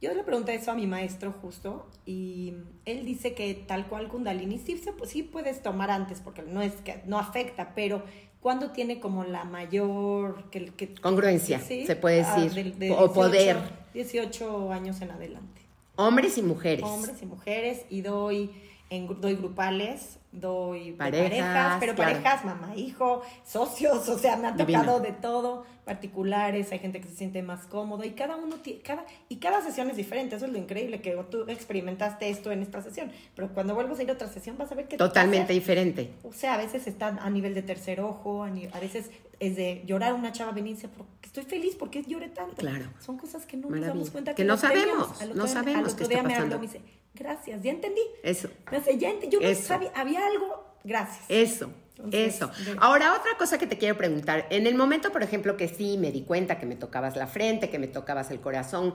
Yo 0.00 0.14
le 0.14 0.24
pregunté 0.24 0.54
eso 0.54 0.70
a 0.72 0.74
mi 0.74 0.86
maestro 0.86 1.32
justo 1.40 1.88
y 2.06 2.54
él 2.86 3.04
dice 3.04 3.34
que 3.34 3.54
tal 3.54 3.86
cual 3.86 4.08
Kundalini 4.08 4.58
sí, 4.58 4.82
sí 5.04 5.22
puedes 5.22 5.62
tomar 5.62 5.90
antes 5.92 6.20
porque 6.20 6.42
no 6.42 6.60
es 6.62 6.72
que 6.74 7.02
no 7.06 7.18
afecta, 7.20 7.72
pero 7.74 8.02
cuando 8.42 8.70
tiene 8.72 8.98
como 9.00 9.24
la 9.24 9.44
mayor 9.44 10.50
que, 10.50 10.66
que- 10.66 10.94
Congruencia, 10.96 11.60
Sí, 11.60 11.86
se 11.86 11.94
puede 11.96 12.22
ah, 12.22 12.40
decir, 12.40 12.74
de- 12.74 12.88
de 12.88 12.90
o 12.92 13.12
poder. 13.12 13.56
18 13.94 14.72
años 14.72 15.00
en 15.00 15.12
adelante. 15.12 15.62
Hombres 15.96 16.36
y 16.38 16.42
mujeres. 16.42 16.84
Hombres 16.84 17.22
y 17.22 17.26
mujeres 17.26 17.82
y 17.88 18.00
doy 18.00 18.50
en 18.94 19.20
doy 19.20 19.36
grupales, 19.36 20.18
doy 20.32 20.92
Parejas, 20.92 21.30
parejas, 21.30 21.76
pero 21.80 21.94
claro. 21.94 22.12
parejas, 22.12 22.44
mamá, 22.44 22.76
hijo, 22.76 23.22
socios, 23.44 24.06
o 24.08 24.18
sea, 24.18 24.36
me 24.36 24.48
ha 24.48 24.52
Divino. 24.52 24.80
tocado 24.80 25.00
de 25.00 25.12
todo, 25.12 25.64
particulares, 25.84 26.70
hay 26.72 26.78
gente 26.78 27.00
que 27.00 27.08
se 27.08 27.16
siente 27.16 27.42
más 27.42 27.66
cómodo 27.66 28.04
y 28.04 28.10
cada 28.10 28.36
uno 28.36 28.56
cada 28.84 29.04
y 29.28 29.36
cada 29.36 29.62
sesión 29.62 29.88
es 29.90 29.96
diferente, 29.96 30.36
eso 30.36 30.44
es 30.46 30.52
lo 30.52 30.58
increíble 30.58 31.00
que 31.00 31.12
tú 31.30 31.44
experimentaste 31.48 32.28
esto 32.28 32.50
en 32.52 32.62
esta 32.62 32.82
sesión, 32.82 33.10
pero 33.34 33.48
cuando 33.54 33.74
vuelvas 33.74 33.98
a 33.98 34.02
ir 34.02 34.10
a 34.10 34.12
otra 34.12 34.28
sesión 34.28 34.58
vas 34.58 34.70
a 34.70 34.74
ver 34.74 34.88
que 34.88 34.96
Totalmente 34.96 35.52
diferente. 35.54 36.12
o 36.22 36.32
sea, 36.32 36.54
a 36.54 36.56
veces 36.58 36.86
está 36.86 37.08
a 37.08 37.30
nivel 37.30 37.54
de 37.54 37.62
tercer 37.62 38.00
ojo, 38.00 38.42
a, 38.42 38.50
ni- 38.50 38.66
a 38.66 38.78
veces 38.80 39.10
es 39.40 39.56
de 39.56 39.82
llorar 39.86 40.12
una 40.14 40.32
chava 40.32 40.52
venirse 40.52 40.86
porque 40.88 41.10
estoy 41.26 41.44
feliz 41.44 41.74
porque 41.76 42.02
lloré 42.06 42.28
tanto. 42.28 42.56
Claro. 42.56 42.84
Son 43.00 43.16
cosas 43.18 43.44
que 43.46 43.56
no 43.56 43.68
nos 43.70 43.80
damos 43.80 44.10
cuenta 44.10 44.34
Que 44.34 44.44
no 44.44 44.56
sabemos, 44.56 45.20
Al 45.20 45.30
otro 45.30 45.34
no 45.34 45.44
día- 45.46 45.52
sabemos 45.54 45.94
qué 45.94 46.02
está 46.04 46.20
habló, 46.20 46.56
me 46.58 46.66
dice, 46.66 46.80
gracias, 47.14 47.62
ya 47.62 47.70
entendí. 47.70 48.00
Eso. 48.22 48.48
Me 48.70 48.78
dice, 48.78 48.98
ya 48.98 49.10
entendí, 49.10 49.34
yo 49.36 49.40
no 49.42 49.48
Eso. 49.48 49.62
sabía, 49.64 49.90
había 49.94 50.26
algo, 50.26 50.64
gracias. 50.84 51.24
Eso, 51.28 51.70
Entonces, 51.96 52.34
eso. 52.36 52.48
de- 52.48 52.76
Ahora, 52.80 53.14
otra 53.14 53.36
cosa 53.38 53.58
que 53.58 53.66
te 53.66 53.78
quiero 53.78 53.96
preguntar. 53.96 54.46
En 54.50 54.66
el 54.66 54.74
momento, 54.74 55.12
por 55.12 55.22
ejemplo, 55.22 55.56
que 55.56 55.68
sí 55.68 55.98
me 55.98 56.10
di 56.12 56.22
cuenta 56.22 56.58
que 56.58 56.66
me 56.66 56.76
tocabas 56.76 57.16
la 57.16 57.26
frente, 57.26 57.70
que 57.70 57.78
me 57.78 57.86
tocabas 57.88 58.30
el 58.30 58.40
corazón, 58.40 58.94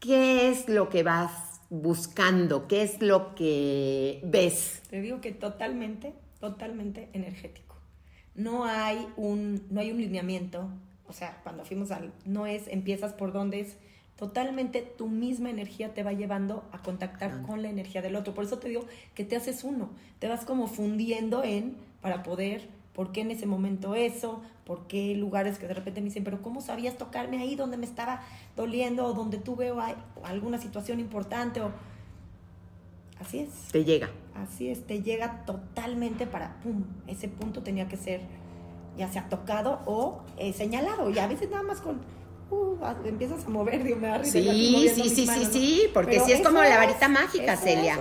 ¿qué 0.00 0.48
es 0.50 0.68
lo 0.68 0.88
que 0.88 1.02
vas 1.02 1.60
buscando? 1.70 2.68
¿Qué 2.68 2.82
es 2.82 3.00
lo 3.02 3.34
que 3.34 4.20
ves? 4.24 4.82
Te 4.88 5.00
digo 5.00 5.20
que 5.20 5.32
totalmente, 5.32 6.14
totalmente 6.40 7.08
energético. 7.12 7.76
No 8.34 8.64
hay 8.66 9.08
un, 9.16 9.66
no 9.70 9.80
hay 9.80 9.90
un 9.90 9.98
lineamiento, 9.98 10.68
O 11.08 11.12
sea, 11.12 11.38
cuando 11.44 11.64
fuimos 11.64 11.90
al 11.92 12.12
no 12.24 12.46
es, 12.46 12.66
empiezas 12.68 13.12
por 13.12 13.32
donde 13.32 13.60
es, 13.60 13.76
totalmente 14.16 14.82
tu 14.82 15.08
misma 15.08 15.50
energía 15.50 15.92
te 15.92 16.02
va 16.02 16.12
llevando 16.12 16.64
a 16.72 16.82
contactar 16.82 17.42
con 17.42 17.62
la 17.62 17.68
energía 17.68 18.02
del 18.02 18.16
otro. 18.16 18.34
Por 18.34 18.44
eso 18.44 18.58
te 18.58 18.68
digo 18.68 18.86
que 19.14 19.24
te 19.24 19.36
haces 19.36 19.62
uno, 19.62 19.90
te 20.18 20.28
vas 20.28 20.44
como 20.44 20.66
fundiendo 20.66 21.44
en 21.44 21.76
para 22.00 22.22
poder, 22.22 22.68
¿por 22.94 23.12
qué 23.12 23.20
en 23.20 23.30
ese 23.30 23.46
momento 23.46 23.94
eso? 23.94 24.40
¿Por 24.64 24.86
qué 24.86 25.14
lugares 25.14 25.58
que 25.58 25.68
de 25.68 25.74
repente 25.74 26.00
me 26.00 26.06
dicen, 26.06 26.24
pero 26.24 26.40
¿cómo 26.42 26.60
sabías 26.60 26.96
tocarme 26.96 27.38
ahí 27.38 27.56
donde 27.56 27.76
me 27.76 27.86
estaba 27.86 28.22
doliendo 28.56 29.04
o 29.04 29.12
donde 29.12 29.38
tuve 29.38 29.72
alguna 30.24 30.58
situación 30.58 30.98
importante? 30.98 31.60
O... 31.60 31.70
Así 33.20 33.40
es. 33.40 33.50
Te 33.70 33.84
llega. 33.84 34.10
Así 34.34 34.68
es, 34.68 34.86
te 34.86 35.02
llega 35.02 35.44
totalmente 35.44 36.26
para, 36.26 36.60
¡pum! 36.62 36.84
Ese 37.06 37.28
punto 37.28 37.62
tenía 37.62 37.88
que 37.88 37.96
ser 37.96 38.20
ya 38.96 39.12
sea 39.12 39.28
tocado 39.28 39.80
o 39.86 40.22
eh, 40.38 40.52
señalado. 40.52 41.10
Y 41.10 41.18
a 41.18 41.26
veces 41.26 41.50
nada 41.50 41.62
más 41.62 41.80
con 41.80 42.00
uh, 42.50 42.78
empiezas 43.04 43.44
a 43.44 43.48
mover, 43.48 43.82
digo, 43.82 43.96
me 43.96 44.08
da 44.08 44.24
Sí, 44.24 44.90
sí, 44.94 45.08
sí, 45.08 45.26
sí, 45.26 45.44
sí, 45.50 45.82
porque 45.92 46.20
sí 46.20 46.32
es 46.32 46.42
como 46.42 46.62
la 46.62 46.76
varita 46.78 47.08
mágica, 47.08 47.56
Celia. 47.56 47.98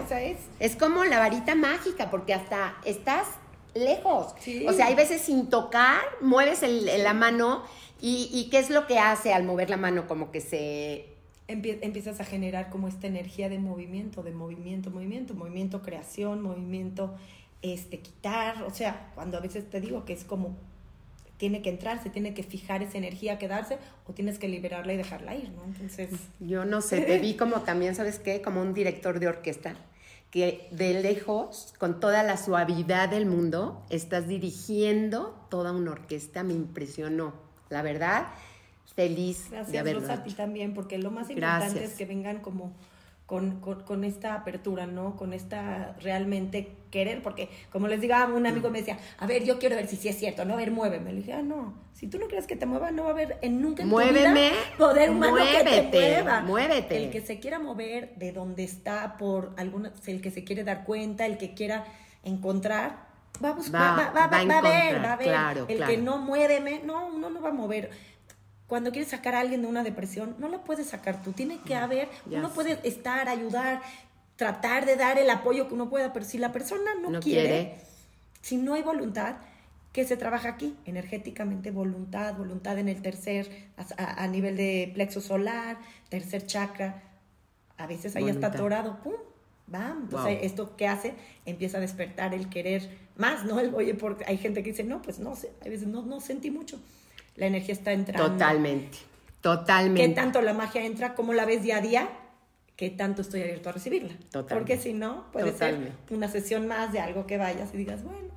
Es, 0.60 0.76
como 0.76 1.04
la 1.04 1.20
varita 1.20 1.56
mágica, 1.56 2.10
porque 2.10 2.34
hasta 2.34 2.76
estás 2.86 3.28
lejos. 3.74 4.36
O 4.68 4.74
sea, 4.74 4.88
hay 4.88 4.96
veces 4.96 5.22
sin 5.22 5.50
tocar, 5.50 6.02
mueves 6.22 6.62
la 6.64 7.14
mano 7.14 7.64
y, 8.02 8.30
y, 8.32 8.50
¿qué 8.50 8.60
es 8.60 8.70
lo 8.70 8.88
que 8.88 9.00
hace 9.00 9.34
al 9.34 9.44
mover 9.44 9.70
la 9.70 9.78
mano? 9.78 10.08
Como 10.08 10.32
que 10.32 10.42
se... 10.42 11.06
empiezas 11.48 12.20
a 12.20 12.26
generar 12.26 12.70
como 12.70 12.88
esta 12.88 13.08
energía 13.08 13.50
de 13.50 13.58
movimiento, 13.60 14.22
de 14.22 14.32
movimiento, 14.32 14.92
movimiento, 14.92 15.34
movimiento, 15.34 15.82
creación, 15.82 16.42
movimiento, 16.42 17.16
este, 17.62 18.00
quitar. 18.00 18.64
O 18.64 18.70
sea, 18.70 19.12
cuando 19.16 19.38
a 19.38 19.42
veces 19.42 19.70
te 19.70 19.82
digo 19.82 20.06
que 20.06 20.14
es 20.14 20.24
como 20.24 20.56
tiene 21.38 21.62
que 21.62 21.69
entrar, 21.69 22.02
se 22.02 22.10
tiene 22.10 22.34
que 22.34 22.43
fijar 22.43 22.82
esa 22.82 22.98
energía, 22.98 23.38
quedarse, 23.38 23.78
o 24.06 24.13
tienes 24.13 24.39
que 24.39 24.48
liberarla 24.48 24.93
y 24.93 24.98
dejarla 24.98 25.36
ir, 25.36 25.52
¿no? 25.52 25.63
Entonces... 25.65 26.10
Yo 26.39 26.65
no 26.65 26.82
sé, 26.82 27.02
te 27.02 27.19
vi 27.19 27.36
como 27.36 27.62
también, 27.62 27.95
¿sabes 27.95 28.19
qué? 28.19 28.41
Como 28.41 28.62
un 28.62 28.74
director 28.74 29.19
de 29.19 29.28
orquesta, 29.28 29.76
que 30.32 30.67
de 30.71 31.02
lejos, 31.02 31.74
con 31.78 32.00
toda 32.00 32.24
la 32.24 32.38
suavidad 32.38 33.10
del 33.10 33.26
mundo, 33.26 33.86
estás 33.89 34.28
dirigiendo 34.28 35.48
toda 35.50 35.71
una 35.71 35.91
orquesta, 35.91 36.43
me 36.43 36.54
impresionó, 36.54 37.34
la 37.69 37.82
verdad, 37.82 38.28
feliz 38.95 39.50
de 39.50 39.80
haberlo 39.80 40.02
Rosa, 40.02 40.13
a 40.13 40.24
ti 40.24 40.34
también, 40.34 40.74
porque 40.74 40.98
lo 40.98 41.12
más 41.12 41.30
importante 41.30 41.84
es 41.84 41.93
que 41.93 42.06
vengan 42.06 42.39
como 42.39 42.74
con, 43.26 43.60
con, 43.60 44.04
esta 44.04 44.36
apertura, 44.36 44.86
¿no? 44.86 45.16
Con 45.16 45.34
esta 45.34 45.96
realmente 46.00 46.76
querer, 46.92 47.24
porque 47.24 47.50
como 47.72 47.88
les 47.88 48.00
digo, 48.00 48.14
un 48.36 48.46
amigo 48.46 48.70
me 48.70 48.80
decía, 48.80 49.00
a 49.18 49.26
ver, 49.26 49.44
yo 49.44 49.58
quiero 49.58 49.76
ver 49.76 49.88
si 49.88 49.96
sí 49.96 50.10
es 50.10 50.18
cierto, 50.18 50.46
¿no? 50.46 50.54
A 50.54 50.58
ver, 50.58 50.70
muéveme. 50.70 51.12
Le 51.12 51.18
dije, 51.18 51.34
ah, 51.34 51.42
no, 51.42 51.74
si 51.94 52.08
tú 52.08 52.20
no 52.20 52.28
crees 52.28 52.46
que 52.46 52.56
te 52.56 52.68
mueva, 52.68 52.92
no 52.92 53.04
va 53.04 53.10
a 53.10 53.14
haber 53.14 53.40
en 53.42 53.62
nunca 53.62 53.82
en 53.82 53.90
Muéveme, 53.90 54.20
tu 54.22 54.30
vida 54.30 54.78
poder 54.78 55.10
humano 55.10 55.38
muévete, 55.38 55.64
que 55.64 55.82
te 55.82 56.22
mueva. 56.22 56.42
Muévete. 56.42 56.98
El 56.98 57.10
que 57.10 57.22
se 57.22 57.40
quiera 57.40 57.58
mover 57.58 58.14
de 58.16 58.32
donde 58.32 58.64
está 58.64 59.18
por 59.18 59.54
alguna, 59.58 59.92
el 60.06 60.22
que 60.22 60.30
se 60.30 60.44
quiere 60.44 60.64
dar 60.64 60.84
cuenta, 60.84 61.26
el 61.26 61.40
que 61.40 61.56
quiera 61.56 61.84
encontrar, 62.24 63.08
va 63.44 63.50
a 63.50 63.54
buscar, 63.54 63.82
va, 63.82 64.12
va, 64.12 64.28
va, 64.28 64.38
a, 64.38 64.62
ver, 64.62 65.04
va 65.04 65.14
a 65.14 65.16
ver. 65.16 65.28
Claro, 65.28 65.66
el 65.68 65.84
que 65.84 65.98
no 65.98 66.20
muéveme, 66.20 66.82
no, 66.84 67.08
uno 67.08 67.32
no 67.32 67.42
va 67.42 67.50
a 67.50 67.54
mover 67.54 67.90
cuando 68.67 68.91
quieres 68.91 69.12
sacar 69.12 69.36
a 69.36 69.41
alguien 69.41 69.62
de 69.62 69.67
una 69.67 69.84
depresión, 69.84 70.36
no 70.39 70.49
la 70.49 70.63
puedes 70.63 70.88
sacar 70.88 71.21
tú. 71.21 71.34
Tiene 71.34 71.60
que 71.60 71.75
haber, 71.75 72.10
uno 72.25 72.51
puede 72.51 72.80
estar, 72.84 73.30
ayudar, 73.30 73.82
tratar 74.36 74.86
de 74.86 74.95
dar 74.95 75.19
el 75.19 75.30
apoyo 75.30 75.67
que 75.67 75.75
uno 75.75 75.89
pueda, 75.89 76.13
pero 76.13 76.25
si 76.25 76.38
la 76.38 76.51
persona 76.51 76.91
no, 76.95 77.19
quiere, 77.19 77.78
si 78.41 78.58
no 78.58 78.73
hay 78.73 78.82
voluntad, 78.82 79.36
¿qué 79.93 80.04
se 80.04 80.17
trabaja 80.17 80.49
aquí? 80.49 80.75
Energéticamente, 80.86 81.69
voluntad, 81.69 82.36
voluntad 82.36 82.80
en 82.80 82.89
el 82.89 83.01
tercer, 83.04 83.69
a, 83.97 84.28
nivel 84.28 84.58
de 84.58 84.91
plexo 84.93 85.21
solar, 85.21 85.78
tercer 86.10 86.45
chakra. 86.47 87.04
A 87.78 87.86
veces 87.86 88.15
ahí 88.15 88.30
está 88.30 88.47
atorado, 88.47 88.97
¡pum! 89.04 89.13
¡Bam! 89.67 90.04
Entonces, 90.04 90.39
¿esto 90.41 90.75
qué 90.75 90.88
hace? 90.88 91.13
Empieza 91.45 91.78
a 91.78 91.82
despertar 91.82 92.34
el 92.34 92.49
querer 92.49 92.89
más, 93.15 93.45
¿no? 93.45 93.60
El, 93.60 93.75
oye, 93.75 93.93
porque 93.93 94.25
hay 94.25 94.38
gente 94.38 94.63
que 94.63 94.71
dice, 94.71 94.84
no, 94.84 95.01
pues 95.04 95.19
no 95.19 95.36
sé, 95.36 95.51
a 95.62 95.69
veces 95.69 95.88
no, 95.88 96.04
no 96.04 96.19
sentí 96.19 96.49
mucho 96.49 96.80
la 97.36 97.48
energía 97.48 97.74
está 97.74 97.91
entrando. 97.91 98.32
Totalmente, 98.32 98.98
totalmente. 99.41 100.08
¿Qué 100.08 100.13
tanto 100.13 100.41
la 100.41 100.54
magia 100.54 100.84
entra? 100.86 101.15
¿Cómo 101.15 101.34
la 101.34 101.45
ves 101.45 101.63
día 101.63 101.78
a 101.78 101.82
día? 101.82 102.10
¿Qué 102.76 102.89
tanto 102.89 103.21
estoy 103.21 103.41
abierto 103.41 103.69
a 103.69 103.71
recibirla? 103.71 104.13
Totalmente. 104.32 104.56
Porque 104.56 104.78
si 104.78 104.93
no, 104.93 105.32
puede 105.32 105.54
ser 105.54 105.91
una 106.10 106.28
sesión 106.28 106.67
más 106.67 106.91
de 106.91 107.00
algo 107.00 107.26
que 107.26 107.38
vayas 107.38 107.74
y 107.74 107.78
digas, 107.78 108.04
bueno. 108.04 108.34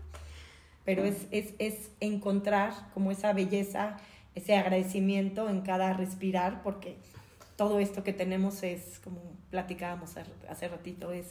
Pero 0.85 1.05
es, 1.05 1.27
es, 1.31 1.55
es 1.59 1.91
encontrar 2.01 2.73
como 2.95 3.11
esa 3.11 3.33
belleza, 3.33 3.99
ese 4.35 4.57
agradecimiento 4.57 5.49
en 5.49 5.61
cada 5.63 5.93
respirar, 5.93 6.63
porque 6.63 6.97
todo 7.57 7.81
esto 7.81 8.05
que 8.05 8.13
tenemos 8.13 8.63
es, 8.63 9.01
como 9.03 9.21
platicábamos 9.51 10.15
hace 10.49 10.69
ratito, 10.69 11.13
es 11.13 11.27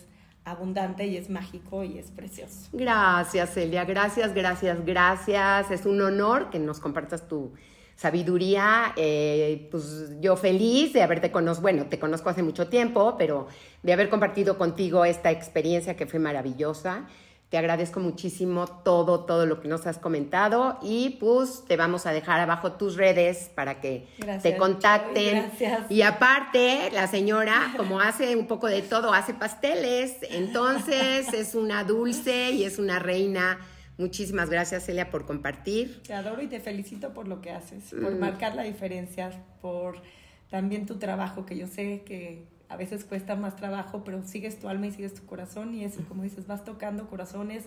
abundante 0.48 1.06
y 1.06 1.18
es 1.18 1.30
mágico 1.30 1.84
y 1.84 1.98
es 1.98 2.12
precioso. 2.12 2.70
Gracias, 2.72 3.54
Celia. 3.54 3.86
Gracias, 3.86 4.34
gracias, 4.34 4.86
gracias. 4.86 5.72
Es 5.72 5.86
un 5.86 6.02
honor 6.02 6.50
que 6.50 6.60
nos 6.60 6.80
compartas 6.80 7.28
tu 7.28 7.54
sabiduría. 7.96 8.94
Eh, 8.96 9.68
pues 9.70 10.20
yo 10.22 10.38
feliz 10.38 10.94
de 10.94 11.04
haberte 11.04 11.32
conocido, 11.32 11.62
bueno, 11.62 11.86
te 11.88 12.00
conozco 12.00 12.30
hace 12.30 12.44
mucho 12.44 12.68
tiempo, 12.68 13.16
pero 13.18 13.48
de 13.84 13.94
haber 13.94 14.10
compartido 14.10 14.58
contigo 14.58 15.04
esta 15.04 15.32
experiencia 15.32 15.96
que 15.96 16.06
fue 16.06 16.20
maravillosa. 16.20 17.08
Te 17.50 17.58
agradezco 17.58 18.02
muchísimo 18.02 18.68
todo, 18.68 19.24
todo 19.24 19.46
lo 19.46 19.62
que 19.62 19.70
nos 19.70 19.88
has 19.88 20.00
comentado 20.00 20.80
y 20.82 21.12
pues 21.12 21.64
te 21.66 21.78
vamos 21.78 22.06
a 22.06 22.12
dejar 22.12 22.42
abajo 22.42 22.74
tus 22.74 22.98
redes 22.98 23.50
para 23.56 23.80
que 23.80 24.06
te 24.44 24.58
contacten. 24.58 25.44
Gracias. 25.44 25.90
Y 25.90 26.02
aparte, 26.02 26.90
la 26.92 27.08
señora, 27.08 27.74
como 27.78 28.02
hace 28.02 28.36
un 28.36 28.48
poco 28.48 28.68
de 28.68 28.82
todo, 28.82 29.14
hace 29.14 29.34
pasteles, 29.34 30.18
entonces 30.30 31.34
es 31.34 31.56
una 31.56 31.86
dulce 31.86 32.52
y 32.52 32.66
es 32.66 32.80
una 32.80 33.00
reina. 33.00 33.60
Muchísimas 33.98 34.50
gracias, 34.50 34.86
Celia, 34.86 35.10
por 35.10 35.26
compartir. 35.26 36.04
Te 36.04 36.14
adoro 36.14 36.42
y 36.42 36.48
te 36.48 36.60
felicito 36.60 37.14
por 37.14 37.30
lo 37.30 37.40
que 37.40 37.52
haces, 37.52 37.92
por 37.92 38.14
mm. 38.14 38.20
marcar 38.20 38.56
la 38.56 38.64
diferencia, 38.64 39.32
por 39.62 40.02
también 40.50 40.86
tu 40.86 40.98
trabajo, 40.98 41.46
que 41.46 41.58
yo 41.58 41.68
sé 41.68 42.04
que 42.06 42.57
a 42.70 42.76
veces 42.76 43.06
cuesta 43.06 43.36
más 43.36 43.56
trabajo, 43.56 44.04
pero 44.04 44.24
sigues 44.24 44.60
tu 44.60 44.68
alma 44.68 44.88
y 44.88 44.92
sigues 44.92 45.14
tu 45.14 45.26
corazón 45.26 45.74
y 45.74 45.84
eso, 45.84 46.02
como 46.08 46.24
dices, 46.24 46.48
vas 46.48 46.64
tocando 46.64 47.08
corazones, 47.08 47.66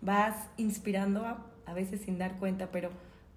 vas 0.00 0.36
inspirando 0.56 1.24
a, 1.24 1.74
veces 1.74 2.02
sin 2.02 2.18
dar 2.18 2.36
cuenta, 2.36 2.70
pero 2.70 2.90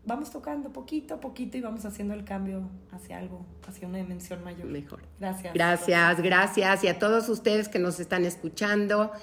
vamos 0.05 0.29
tocando 0.29 0.73
poquito 0.73 1.13
a 1.13 1.21
poquito 1.21 1.57
y 1.57 1.61
vamos 1.61 1.85
haciendo 1.85 2.13
el 2.13 2.25
cambio 2.25 2.69
hacia 2.91 3.17
algo, 3.17 3.45
hacia 3.65 3.87
una 3.87 3.97
dimensión 3.99 4.43
mayor. 4.43 4.65
Mejor. 4.65 4.99
Gracias. 5.19 5.53
Gracias, 5.53 6.21
gracias. 6.21 6.83
Y 6.83 6.89
a 6.89 6.99
todos 6.99 7.29
ustedes 7.29 7.69
que 7.69 7.79
nos 7.79 8.01
están 8.01 8.25
escuchando, 8.25 9.13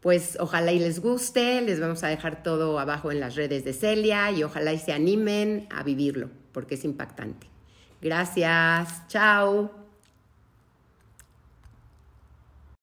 pues 0.00 0.38
ojalá 0.40 0.72
y 0.72 0.78
les 0.78 1.00
guste, 1.00 1.60
les 1.60 1.80
vamos 1.80 2.02
a 2.02 2.08
dejar 2.08 2.42
todo 2.42 2.78
abajo 2.78 3.12
en 3.12 3.20
las 3.20 3.34
redes 3.34 3.62
de 3.64 3.74
Celia 3.74 4.30
y 4.30 4.42
ojalá 4.42 4.72
y 4.72 4.78
se 4.78 4.94
animen 4.94 5.68
a 5.70 5.82
vivirlo, 5.82 6.30
porque 6.52 6.76
es 6.76 6.84
impactante. 6.86 7.48
Gracias, 8.00 9.06
chao. 9.08 9.85